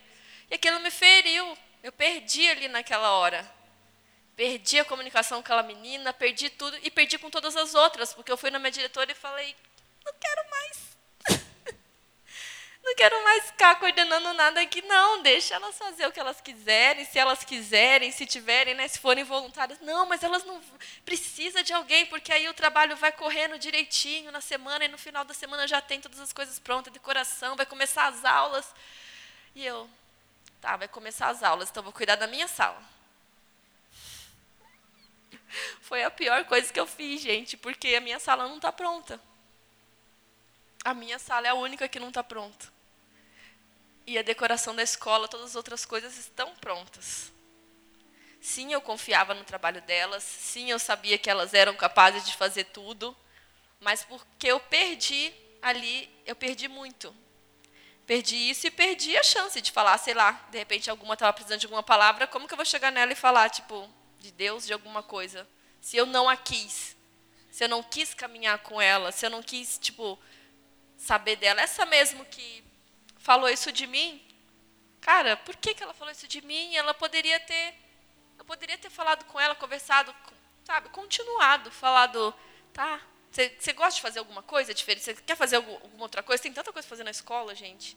E 0.50 0.56
aquilo 0.56 0.80
me 0.80 0.90
feriu. 0.90 1.56
Eu 1.82 1.92
perdi 1.92 2.48
ali 2.50 2.68
naquela 2.68 3.12
hora. 3.12 3.48
Perdi 4.36 4.80
a 4.80 4.84
comunicação 4.84 5.38
com 5.38 5.42
aquela 5.42 5.62
menina, 5.62 6.12
perdi 6.12 6.50
tudo 6.50 6.76
e 6.82 6.90
perdi 6.90 7.18
com 7.18 7.30
todas 7.30 7.56
as 7.56 7.74
outras, 7.74 8.14
porque 8.14 8.32
eu 8.32 8.38
fui 8.38 8.50
na 8.50 8.58
minha 8.58 8.70
diretora 8.70 9.12
e 9.12 9.14
falei: 9.14 9.54
não 10.04 10.14
quero 10.18 10.50
mais 10.50 10.90
não 12.82 12.94
quero 12.94 13.22
mais 13.22 13.44
ficar 13.46 13.78
coordenando 13.78 14.32
nada 14.32 14.62
aqui, 14.62 14.80
não. 14.82 15.22
Deixa 15.22 15.54
elas 15.54 15.76
fazer 15.76 16.06
o 16.06 16.12
que 16.12 16.18
elas 16.18 16.40
quiserem, 16.40 17.04
se 17.04 17.18
elas 17.18 17.44
quiserem, 17.44 18.10
se 18.10 18.24
tiverem, 18.24 18.74
né, 18.74 18.88
se 18.88 18.98
forem 18.98 19.24
voluntárias. 19.24 19.78
Não, 19.80 20.06
mas 20.06 20.22
elas 20.22 20.42
não 20.44 20.58
precisam 21.04 21.62
de 21.62 21.74
alguém, 21.74 22.06
porque 22.06 22.32
aí 22.32 22.48
o 22.48 22.54
trabalho 22.54 22.96
vai 22.96 23.12
correndo 23.12 23.58
direitinho 23.58 24.32
na 24.32 24.40
semana 24.40 24.86
e 24.86 24.88
no 24.88 24.96
final 24.96 25.22
da 25.22 25.34
semana 25.34 25.68
já 25.68 25.82
tem 25.82 26.00
todas 26.00 26.18
as 26.18 26.32
coisas 26.32 26.58
prontas, 26.58 26.92
decoração, 26.92 27.56
vai 27.56 27.66
começar 27.66 28.06
as 28.06 28.24
aulas. 28.24 28.74
E 29.54 29.66
eu, 29.66 29.88
tá, 30.60 30.76
vai 30.76 30.88
começar 30.88 31.28
as 31.28 31.42
aulas, 31.42 31.70
então 31.70 31.82
vou 31.82 31.92
cuidar 31.92 32.16
da 32.16 32.26
minha 32.26 32.46
sala. 32.46 32.82
Foi 35.80 36.02
a 36.02 36.10
pior 36.10 36.44
coisa 36.44 36.72
que 36.72 36.78
eu 36.78 36.86
fiz, 36.86 37.20
gente, 37.20 37.56
porque 37.56 37.94
a 37.94 38.00
minha 38.00 38.18
sala 38.18 38.46
não 38.46 38.56
está 38.56 38.70
pronta. 38.70 39.20
A 40.84 40.94
minha 40.94 41.18
sala 41.18 41.46
é 41.46 41.50
a 41.50 41.54
única 41.54 41.88
que 41.88 42.00
não 42.00 42.08
está 42.08 42.22
pronta. 42.22 42.72
E 44.06 44.18
a 44.18 44.22
decoração 44.22 44.74
da 44.74 44.82
escola, 44.82 45.28
todas 45.28 45.50
as 45.50 45.56
outras 45.56 45.84
coisas 45.84 46.16
estão 46.18 46.54
prontas. 46.56 47.32
Sim, 48.40 48.72
eu 48.72 48.80
confiava 48.80 49.34
no 49.34 49.44
trabalho 49.44 49.82
delas. 49.82 50.22
Sim, 50.22 50.70
eu 50.70 50.78
sabia 50.78 51.18
que 51.18 51.28
elas 51.28 51.52
eram 51.52 51.76
capazes 51.76 52.24
de 52.24 52.34
fazer 52.34 52.64
tudo. 52.64 53.14
Mas 53.78 54.02
porque 54.02 54.46
eu 54.46 54.58
perdi 54.58 55.32
ali, 55.60 56.08
eu 56.24 56.34
perdi 56.34 56.66
muito. 56.66 57.14
Perdi 58.10 58.50
isso 58.50 58.66
e 58.66 58.72
perdi 58.72 59.16
a 59.16 59.22
chance 59.22 59.60
de 59.60 59.70
falar, 59.70 59.96
sei 59.96 60.14
lá, 60.14 60.32
de 60.50 60.58
repente 60.58 60.90
alguma 60.90 61.14
estava 61.14 61.32
precisando 61.32 61.60
de 61.60 61.66
alguma 61.66 61.80
palavra, 61.80 62.26
como 62.26 62.48
que 62.48 62.52
eu 62.52 62.56
vou 62.56 62.66
chegar 62.66 62.90
nela 62.90 63.12
e 63.12 63.14
falar, 63.14 63.48
tipo, 63.48 63.88
de 64.18 64.32
Deus, 64.32 64.66
de 64.66 64.72
alguma 64.72 65.00
coisa? 65.00 65.48
Se 65.80 65.96
eu 65.96 66.04
não 66.04 66.28
a 66.28 66.36
quis. 66.36 66.96
Se 67.52 67.62
eu 67.62 67.68
não 67.68 67.84
quis 67.84 68.12
caminhar 68.12 68.58
com 68.64 68.82
ela, 68.82 69.12
se 69.12 69.24
eu 69.24 69.30
não 69.30 69.40
quis, 69.40 69.78
tipo, 69.78 70.18
saber 70.96 71.36
dela. 71.36 71.60
Essa 71.60 71.86
mesmo 71.86 72.24
que 72.24 72.64
falou 73.16 73.48
isso 73.48 73.70
de 73.70 73.86
mim, 73.86 74.20
cara, 75.00 75.36
por 75.36 75.54
que, 75.54 75.72
que 75.72 75.84
ela 75.84 75.94
falou 75.94 76.10
isso 76.10 76.26
de 76.26 76.40
mim? 76.40 76.74
Ela 76.74 76.92
poderia 76.92 77.38
ter, 77.38 77.76
eu 78.36 78.44
poderia 78.44 78.76
ter 78.76 78.90
falado 78.90 79.24
com 79.26 79.38
ela, 79.38 79.54
conversado, 79.54 80.12
sabe, 80.64 80.88
continuado, 80.88 81.70
falado, 81.70 82.34
tá, 82.72 83.00
você, 83.30 83.54
você 83.58 83.72
gosta 83.72 83.94
de 83.94 84.02
fazer 84.02 84.18
alguma 84.18 84.42
coisa 84.42 84.74
diferente? 84.74 85.04
Você 85.04 85.14
quer 85.14 85.36
fazer 85.36 85.56
alguma, 85.56 85.80
outra 85.98 86.22
coisa? 86.22 86.42
Tem 86.42 86.52
tanta 86.52 86.72
coisa 86.72 86.86
para 86.86 86.96
fazer 86.96 87.04
na 87.04 87.12
escola, 87.12 87.54
gente. 87.54 87.96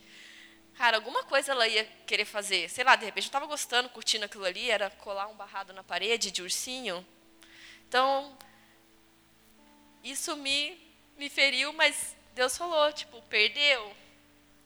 Cara, 0.75 0.97
alguma 0.97 1.23
coisa 1.23 1.51
ela 1.51 1.67
ia 1.67 1.85
querer 2.05 2.25
fazer. 2.25 2.69
Sei 2.69 2.83
lá, 2.83 2.95
de 2.95 3.05
repente 3.05 3.25
eu 3.25 3.29
estava 3.29 3.45
gostando, 3.45 3.89
curtindo 3.89 4.25
aquilo 4.25 4.45
ali, 4.45 4.69
era 4.69 4.89
colar 4.89 5.27
um 5.27 5.35
barrado 5.35 5.73
na 5.73 5.83
parede 5.83 6.29
de 6.29 6.41
ursinho. 6.41 7.05
Então, 7.87 8.37
isso 10.03 10.35
me, 10.35 10.79
me 11.17 11.29
feriu, 11.29 11.73
mas 11.73 12.15
Deus 12.33 12.57
falou, 12.57 12.91
tipo, 12.93 13.21
perdeu, 13.23 13.95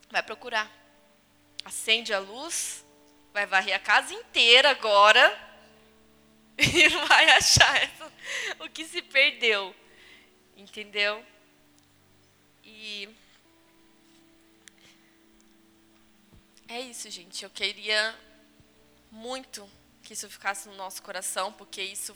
vai 0.10 0.24
procurar. 0.24 0.72
Acende 1.64 2.14
a 2.14 2.20
luz, 2.20 2.86
vai 3.34 3.46
varrer 3.46 3.76
a 3.76 3.80
casa 3.80 4.14
inteira 4.14 4.72
agora 4.72 5.22
e 6.58 6.88
vai 7.08 7.30
achar 7.32 7.76
essa, 7.84 8.12
o 8.60 8.70
que 8.70 8.86
se 8.86 9.02
perdeu. 9.02 9.76
Entendeu? 10.58 11.24
E 12.64 13.08
é 16.68 16.82
isso, 16.82 17.10
gente. 17.12 17.44
Eu 17.44 17.50
queria 17.52 18.18
muito 19.12 19.70
que 20.02 20.14
isso 20.14 20.28
ficasse 20.30 20.68
no 20.68 20.76
nosso 20.76 21.02
coração, 21.04 21.54
porque 21.54 21.82
isso 21.82 22.16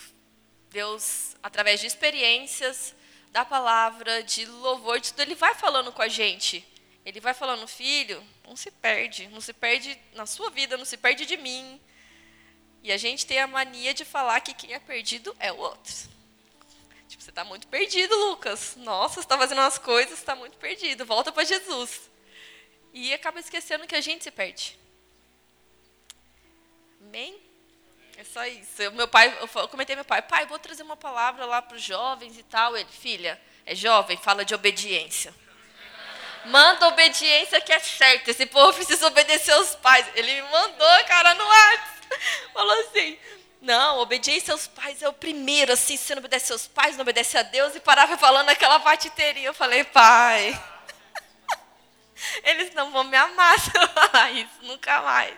Deus, 0.72 1.36
através 1.44 1.80
de 1.80 1.86
experiências, 1.86 2.96
da 3.32 3.46
palavra, 3.46 4.24
de 4.24 4.46
louvor, 4.46 5.00
de 5.00 5.12
tudo, 5.12 5.22
ele 5.22 5.36
vai 5.36 5.54
falando 5.54 5.92
com 5.92 6.02
a 6.02 6.08
gente. 6.08 6.68
Ele 7.06 7.20
vai 7.20 7.36
falando, 7.36 7.68
filho, 7.68 8.24
não 8.44 8.56
se 8.56 8.72
perde, 8.72 9.28
não 9.28 9.40
se 9.40 9.54
perde 9.54 9.98
na 10.14 10.26
sua 10.26 10.50
vida, 10.50 10.78
não 10.78 10.86
se 10.86 10.98
perde 10.98 11.28
de 11.28 11.38
mim. 11.38 11.80
E 12.82 12.92
a 12.92 12.98
gente 12.98 13.26
tem 13.26 13.40
a 13.40 13.46
mania 13.46 13.94
de 13.94 14.04
falar 14.04 14.42
que 14.42 14.56
quem 14.56 14.74
é 14.74 14.80
perdido 14.80 15.36
é 15.40 15.52
o 15.52 15.58
outro. 15.58 16.10
Tipo, 17.12 17.24
você 17.24 17.30
está 17.30 17.44
muito 17.44 17.68
perdido, 17.68 18.16
Lucas. 18.16 18.78
Nossa, 18.78 19.16
você 19.16 19.20
está 19.20 19.38
fazendo 19.38 19.58
umas 19.58 19.78
coisas, 19.78 20.18
está 20.18 20.34
muito 20.34 20.56
perdido. 20.56 21.06
Volta 21.06 21.30
para 21.30 21.44
Jesus. 21.44 22.10
E 22.94 23.14
acaba 23.14 23.38
esquecendo 23.38 23.86
que 23.86 23.96
a 23.96 24.00
gente 24.00 24.24
se 24.24 24.32
perde. 24.32 24.80
Amém? 27.02 27.38
É 28.16 28.24
só 28.24 28.46
isso. 28.46 28.82
Eu, 28.82 28.94
meu 28.94 29.10
pai, 29.10 29.38
eu 29.42 29.68
comentei 29.68 29.94
meu 29.94 30.06
pai, 30.06 30.22
pai, 30.22 30.46
vou 30.46 30.58
trazer 30.58 30.84
uma 30.84 30.96
palavra 30.96 31.46
lá 31.46 31.62
para 31.62 31.76
os 31.76 31.84
jovens 31.84 32.40
e 32.40 32.44
tal. 32.44 32.78
Ele, 32.78 32.90
filha, 32.90 33.42
é 33.66 33.76
jovem, 33.76 34.16
fala 34.16 34.46
de 34.46 34.56
obediência. 34.56 35.36
Manda 36.46 36.88
obediência 36.88 37.60
que 37.60 37.74
é 37.74 37.80
certo. 37.80 38.30
Esse 38.30 38.46
povo 38.46 38.74
precisa 38.74 39.06
obedecer 39.08 39.52
aos 39.52 39.76
pais. 39.76 40.08
Ele 40.16 40.34
me 40.42 40.50
mandou, 40.50 41.04
cara, 41.08 41.34
no 41.34 41.44
ar. 41.44 42.00
Falou 42.54 42.80
assim: 42.88 43.20
não, 43.62 44.00
obediência 44.00 44.52
aos 44.52 44.66
pais 44.66 45.04
é 45.04 45.08
o 45.08 45.14
primeiro, 45.14 45.72
assim, 45.72 45.96
se 45.96 46.06
você 46.06 46.16
não 46.16 46.20
obedece 46.20 46.52
aos 46.52 46.68
pais, 46.68 46.96
não 46.96 47.04
obedece 47.04 47.38
a 47.38 47.44
Deus, 47.44 47.76
e 47.76 47.80
parava 47.80 48.18
falando 48.18 48.50
aquela 48.50 48.80
parte. 48.80 49.12
Eu 49.44 49.54
falei, 49.54 49.84
pai, 49.84 50.60
eles 52.44 52.74
não 52.74 52.92
vão 52.92 53.04
me 53.04 53.16
amar 53.16 53.60
se 53.60 53.72
eu 53.78 53.88
falar 53.90 54.32
isso, 54.32 54.64
nunca 54.64 55.00
mais. 55.04 55.38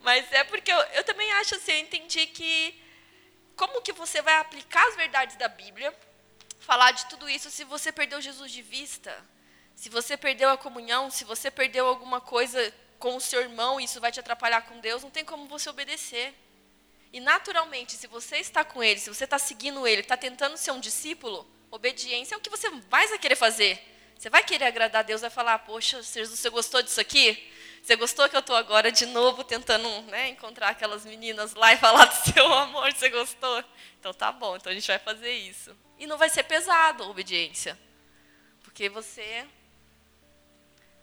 Mas 0.00 0.32
é 0.32 0.42
porque 0.44 0.72
eu, 0.72 0.78
eu 0.94 1.04
também 1.04 1.30
acho 1.32 1.56
assim, 1.56 1.72
eu 1.72 1.78
entendi 1.80 2.26
que 2.28 2.82
como 3.54 3.82
que 3.82 3.92
você 3.92 4.22
vai 4.22 4.38
aplicar 4.38 4.86
as 4.88 4.96
verdades 4.96 5.36
da 5.36 5.48
Bíblia, 5.48 5.94
falar 6.60 6.92
de 6.92 7.04
tudo 7.06 7.28
isso 7.28 7.50
se 7.50 7.64
você 7.64 7.92
perdeu 7.92 8.22
Jesus 8.22 8.50
de 8.50 8.62
vista, 8.62 9.14
se 9.74 9.90
você 9.90 10.16
perdeu 10.16 10.48
a 10.48 10.56
comunhão, 10.56 11.10
se 11.10 11.24
você 11.24 11.50
perdeu 11.50 11.86
alguma 11.86 12.22
coisa 12.22 12.72
com 12.98 13.16
o 13.16 13.20
seu 13.20 13.42
irmão, 13.42 13.78
isso 13.78 14.00
vai 14.00 14.10
te 14.10 14.18
atrapalhar 14.18 14.62
com 14.62 14.80
Deus, 14.80 15.02
não 15.02 15.10
tem 15.10 15.26
como 15.26 15.46
você 15.46 15.68
obedecer. 15.68 16.34
E 17.16 17.20
naturalmente, 17.20 17.94
se 17.94 18.06
você 18.06 18.36
está 18.36 18.62
com 18.62 18.84
ele, 18.84 19.00
se 19.00 19.08
você 19.08 19.24
está 19.24 19.38
seguindo 19.38 19.86
ele, 19.86 20.02
está 20.02 20.18
tentando 20.18 20.54
ser 20.58 20.70
um 20.72 20.78
discípulo, 20.78 21.50
obediência 21.70 22.34
é 22.34 22.36
o 22.36 22.40
que 22.42 22.50
você 22.50 22.68
vai 22.90 23.08
querer 23.18 23.36
fazer. 23.36 23.82
Você 24.18 24.28
vai 24.28 24.44
querer 24.44 24.66
agradar 24.66 25.00
a 25.00 25.02
Deus, 25.02 25.22
vai 25.22 25.30
falar, 25.30 25.60
poxa, 25.60 26.02
Jesus, 26.02 26.38
você 26.38 26.50
gostou 26.50 26.82
disso 26.82 27.00
aqui? 27.00 27.50
Você 27.82 27.96
gostou 27.96 28.28
que 28.28 28.36
eu 28.36 28.40
estou 28.40 28.54
agora 28.54 28.92
de 28.92 29.06
novo 29.06 29.42
tentando 29.44 29.88
né, 30.10 30.28
encontrar 30.28 30.68
aquelas 30.68 31.06
meninas 31.06 31.54
lá 31.54 31.72
e 31.72 31.78
falar 31.78 32.04
do 32.12 32.34
seu 32.34 32.52
amor? 32.52 32.92
Você 32.92 33.08
gostou? 33.08 33.64
Então 33.98 34.12
tá 34.12 34.30
bom, 34.30 34.54
então 34.54 34.70
a 34.70 34.74
gente 34.74 34.86
vai 34.86 34.98
fazer 34.98 35.32
isso. 35.32 35.74
E 35.98 36.06
não 36.06 36.18
vai 36.18 36.28
ser 36.28 36.42
pesado 36.42 37.02
a 37.02 37.08
obediência, 37.08 37.78
porque 38.62 38.90
você 38.90 39.46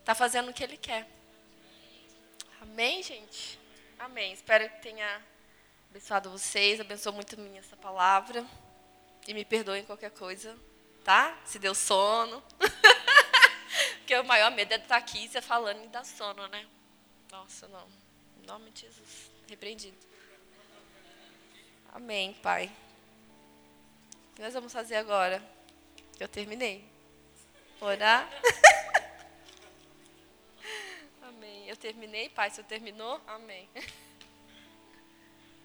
está 0.02 0.14
fazendo 0.14 0.52
o 0.52 0.54
que 0.54 0.64
ele 0.64 0.78
quer. 0.78 1.08
Amém, 2.62 3.02
gente? 3.02 3.58
Amém. 3.98 4.32
Espero 4.32 4.70
que 4.70 4.80
tenha 4.80 5.33
abençoado 5.94 6.32
vocês, 6.32 6.80
abençoou 6.80 7.14
muito 7.14 7.40
minha 7.40 7.60
essa 7.60 7.78
palavra. 7.78 8.44
E 9.28 9.34
me 9.34 9.46
perdoem 9.46 9.86
qualquer 9.86 10.10
coisa, 10.10 10.58
tá? 11.04 11.40
Se 11.46 11.60
deu 11.60 11.76
sono. 11.76 12.44
Porque 14.00 14.18
o 14.18 14.24
maior 14.24 14.50
medo 14.50 14.74
é 14.74 14.78
estar 14.78 14.98
aqui 14.98 15.28
você 15.28 15.40
falando 15.40 15.84
e 15.84 15.88
dar 15.90 16.04
sono, 16.04 16.48
né? 16.48 16.66
Nossa, 17.32 17.68
não. 17.68 17.88
Em 18.42 18.48
nome 18.48 18.72
de 18.72 18.82
Jesus. 18.82 19.32
Repreendido. 19.48 19.96
Amém, 21.94 22.34
Pai. 22.42 22.72
O 24.32 24.36
que 24.36 24.42
nós 24.42 24.54
vamos 24.56 24.74
fazer 24.74 24.96
agora? 24.96 25.44
Eu 26.20 26.28
terminei. 26.28 26.84
Orar. 27.80 28.28
Amém. 31.22 31.70
Eu 31.70 31.78
terminei, 31.78 32.30
Pai. 32.30 32.50
Você 32.50 32.64
terminou? 32.64 33.22
Amém. 33.28 33.70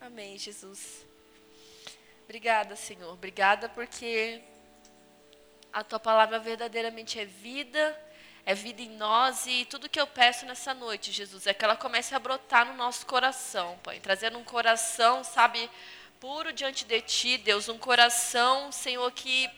Amém, 0.01 0.39
Jesus. 0.39 1.07
Obrigada, 2.25 2.77
Senhor. 2.77 3.13
Obrigada 3.13 3.69
porque 3.69 4.41
a 5.73 5.83
tua 5.83 5.99
palavra 5.99 6.39
verdadeiramente 6.39 7.19
é 7.19 7.25
vida 7.25 8.09
é 8.49 8.55
vida 8.55 8.81
em 8.81 8.89
nós 8.97 9.47
e 9.47 9.67
tudo 9.67 9.91
que 9.91 10.01
eu 10.01 10.07
peço 10.07 10.47
nessa 10.47 10.73
noite, 10.73 11.13
Jesus, 11.13 11.47
é 11.47 11.53
que 11.53 11.63
ela 11.63 11.77
comece 11.77 12.15
a 12.15 12.19
brotar 12.19 12.65
no 12.65 12.73
nosso 12.73 13.05
coração, 13.05 13.79
Pai, 13.83 14.01
trazendo 14.01 14.39
um 14.39 14.43
coração, 14.43 15.23
sabe, 15.23 15.69
puro 16.19 16.51
diante 16.51 16.87
de 16.87 16.99
Ti, 17.03 17.37
Deus, 17.37 17.69
um 17.69 17.77
coração, 17.77 18.73
Senhor, 18.73 19.13
que 19.13 19.51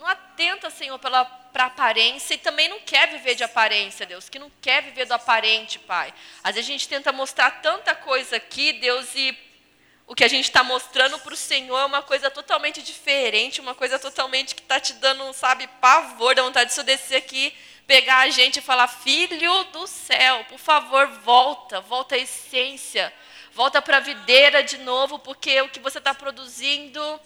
não 0.00 0.06
atenta, 0.06 0.70
Senhor, 0.70 0.98
pela 0.98 1.26
para 1.26 1.66
aparência 1.66 2.32
e 2.32 2.38
também 2.38 2.68
não 2.68 2.80
quer 2.80 3.10
viver 3.10 3.34
de 3.34 3.44
aparência, 3.44 4.06
Deus, 4.06 4.30
que 4.30 4.38
não 4.38 4.50
quer 4.62 4.82
viver 4.82 5.04
do 5.04 5.12
aparente, 5.12 5.78
Pai. 5.78 6.14
Às 6.42 6.54
vezes 6.54 6.70
a 6.70 6.72
gente 6.72 6.88
tenta 6.88 7.12
mostrar 7.12 7.50
tanta 7.60 7.94
coisa 7.94 8.36
aqui, 8.36 8.72
Deus, 8.72 9.14
e 9.14 9.36
o 10.08 10.14
que 10.14 10.24
a 10.24 10.28
gente 10.28 10.46
está 10.46 10.64
mostrando 10.64 11.18
para 11.18 11.34
o 11.34 11.36
Senhor 11.36 11.78
é 11.78 11.84
uma 11.84 12.00
coisa 12.00 12.30
totalmente 12.30 12.82
diferente, 12.82 13.60
uma 13.60 13.74
coisa 13.74 13.98
totalmente 13.98 14.54
que 14.54 14.62
está 14.62 14.80
te 14.80 14.94
dando, 14.94 15.30
sabe, 15.34 15.68
pavor, 15.82 16.34
da 16.34 16.42
vontade 16.42 16.72
de 16.72 16.80
eu 16.80 16.84
descer 16.84 17.16
aqui, 17.16 17.54
pegar 17.86 18.20
a 18.20 18.30
gente 18.30 18.58
e 18.58 18.62
falar: 18.62 18.88
Filho 18.88 19.64
do 19.64 19.86
céu, 19.86 20.46
por 20.48 20.58
favor, 20.58 21.06
volta, 21.22 21.82
volta 21.82 22.14
à 22.14 22.18
essência, 22.18 23.12
volta 23.52 23.82
para 23.82 23.98
a 23.98 24.00
videira 24.00 24.62
de 24.62 24.78
novo, 24.78 25.18
porque 25.18 25.60
o 25.60 25.68
que 25.68 25.78
você 25.78 25.98
está 25.98 26.14
produzindo 26.14 27.20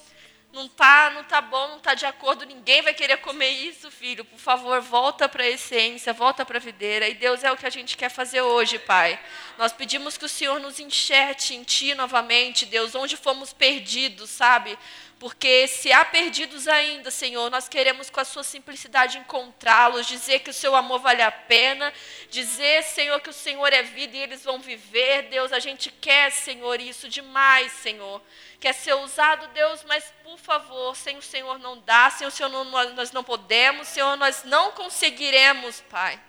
não 0.53 0.69
tá, 0.69 1.11
não 1.15 1.25
tá 1.25 1.41
bom, 1.41 1.69
não 1.69 1.79
tá 1.79 1.95
de 1.95 2.05
acordo, 2.05 2.45
ninguém 2.45 2.83
vai 2.83 2.93
querer 2.93 3.17
comer 3.19 3.49
isso, 3.49 3.91
filho. 3.91 4.23
Por 4.25 4.39
favor, 4.39 4.81
volta 4.83 5.27
para 5.27 5.45
a 5.45 5.49
essência, 5.49 6.13
volta 6.13 6.45
para 6.45 6.59
a 6.59 6.61
videira. 6.61 7.09
E 7.09 7.15
Deus 7.15 7.43
é 7.43 7.51
o 7.51 7.57
que 7.57 7.67
a 7.67 7.71
gente 7.71 7.97
quer 7.97 8.11
fazer 8.11 8.43
hoje, 8.43 8.79
Pai. 8.79 9.19
Nós 9.57 9.73
pedimos 9.73 10.19
que 10.19 10.27
o 10.27 10.29
Senhor 10.29 10.61
nos 10.61 10.79
enxerte 10.79 11.55
em 11.55 11.63
Ti 11.63 11.95
novamente, 11.95 12.67
Deus, 12.67 12.95
onde 12.95 13.17
fomos 13.17 13.53
perdidos, 13.53 14.29
sabe? 14.29 14.79
Porque 15.23 15.69
se 15.69 15.93
há 15.93 16.05
perdidos 16.05 16.67
ainda, 16.67 17.09
Senhor, 17.09 17.49
nós 17.49 17.69
queremos 17.69 18.11
com 18.11 18.19
a 18.19 18.25
sua 18.25 18.43
simplicidade 18.43 19.19
encontrá-los, 19.19 20.09
dizer 20.09 20.41
que 20.41 20.51
o 20.51 20.53
seu 20.53 20.75
amor 20.75 20.99
vale 20.99 21.23
a 21.23 21.31
pena, 21.31 21.95
dizer, 22.29 22.83
Senhor, 22.83 23.21
que 23.21 23.31
o 23.31 23.33
Senhor 23.33 23.73
é 23.73 23.85
vida 23.85 24.17
e 24.17 24.21
eles 24.21 24.43
vão 24.43 24.59
viver. 24.59 25.29
Deus, 25.29 25.53
a 25.53 25.61
gente 25.61 25.93
quer, 25.93 26.33
Senhor, 26.33 26.81
isso 26.81 27.09
demais, 27.09 27.71
Senhor. 27.71 28.21
Quer 28.59 28.73
ser 28.73 28.95
usado, 28.95 29.47
Deus, 29.55 29.85
mas 29.85 30.13
por 30.25 30.37
favor, 30.41 30.97
sem 30.97 31.17
o 31.17 31.23
Senhor 31.23 31.57
não 31.61 31.79
dá, 31.79 32.11
sem 32.11 32.27
o 32.27 32.31
Senhor 32.33 32.49
não, 32.49 32.65
nós 32.65 33.13
não 33.13 33.23
podemos, 33.23 33.87
Senhor, 33.87 34.17
nós 34.17 34.43
não 34.43 34.73
conseguiremos, 34.73 35.81
Pai. 35.83 36.21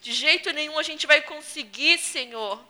De 0.00 0.12
jeito 0.12 0.52
nenhum 0.52 0.78
a 0.78 0.84
gente 0.84 1.04
vai 1.04 1.20
conseguir, 1.20 1.98
Senhor. 1.98 2.64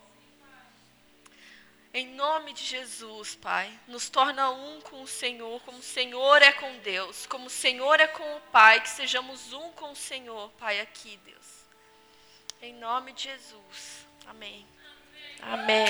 Em 1.92 2.06
nome 2.14 2.52
de 2.52 2.64
Jesus, 2.64 3.34
Pai, 3.34 3.68
nos 3.88 4.08
torna 4.08 4.48
um 4.50 4.80
com 4.80 5.02
o 5.02 5.08
Senhor, 5.08 5.60
como 5.62 5.78
o 5.78 5.82
Senhor 5.82 6.40
é 6.40 6.52
com 6.52 6.78
Deus, 6.78 7.26
como 7.26 7.46
o 7.46 7.50
Senhor 7.50 7.98
é 7.98 8.06
com 8.06 8.36
o 8.36 8.40
Pai, 8.52 8.80
que 8.80 8.88
sejamos 8.88 9.52
um 9.52 9.72
com 9.72 9.90
o 9.90 9.96
Senhor, 9.96 10.50
Pai, 10.52 10.80
aqui, 10.80 11.18
Deus. 11.24 11.66
Em 12.62 12.74
nome 12.74 13.12
de 13.12 13.24
Jesus. 13.24 14.06
Amém. 14.24 14.64
Amém. 15.42 15.86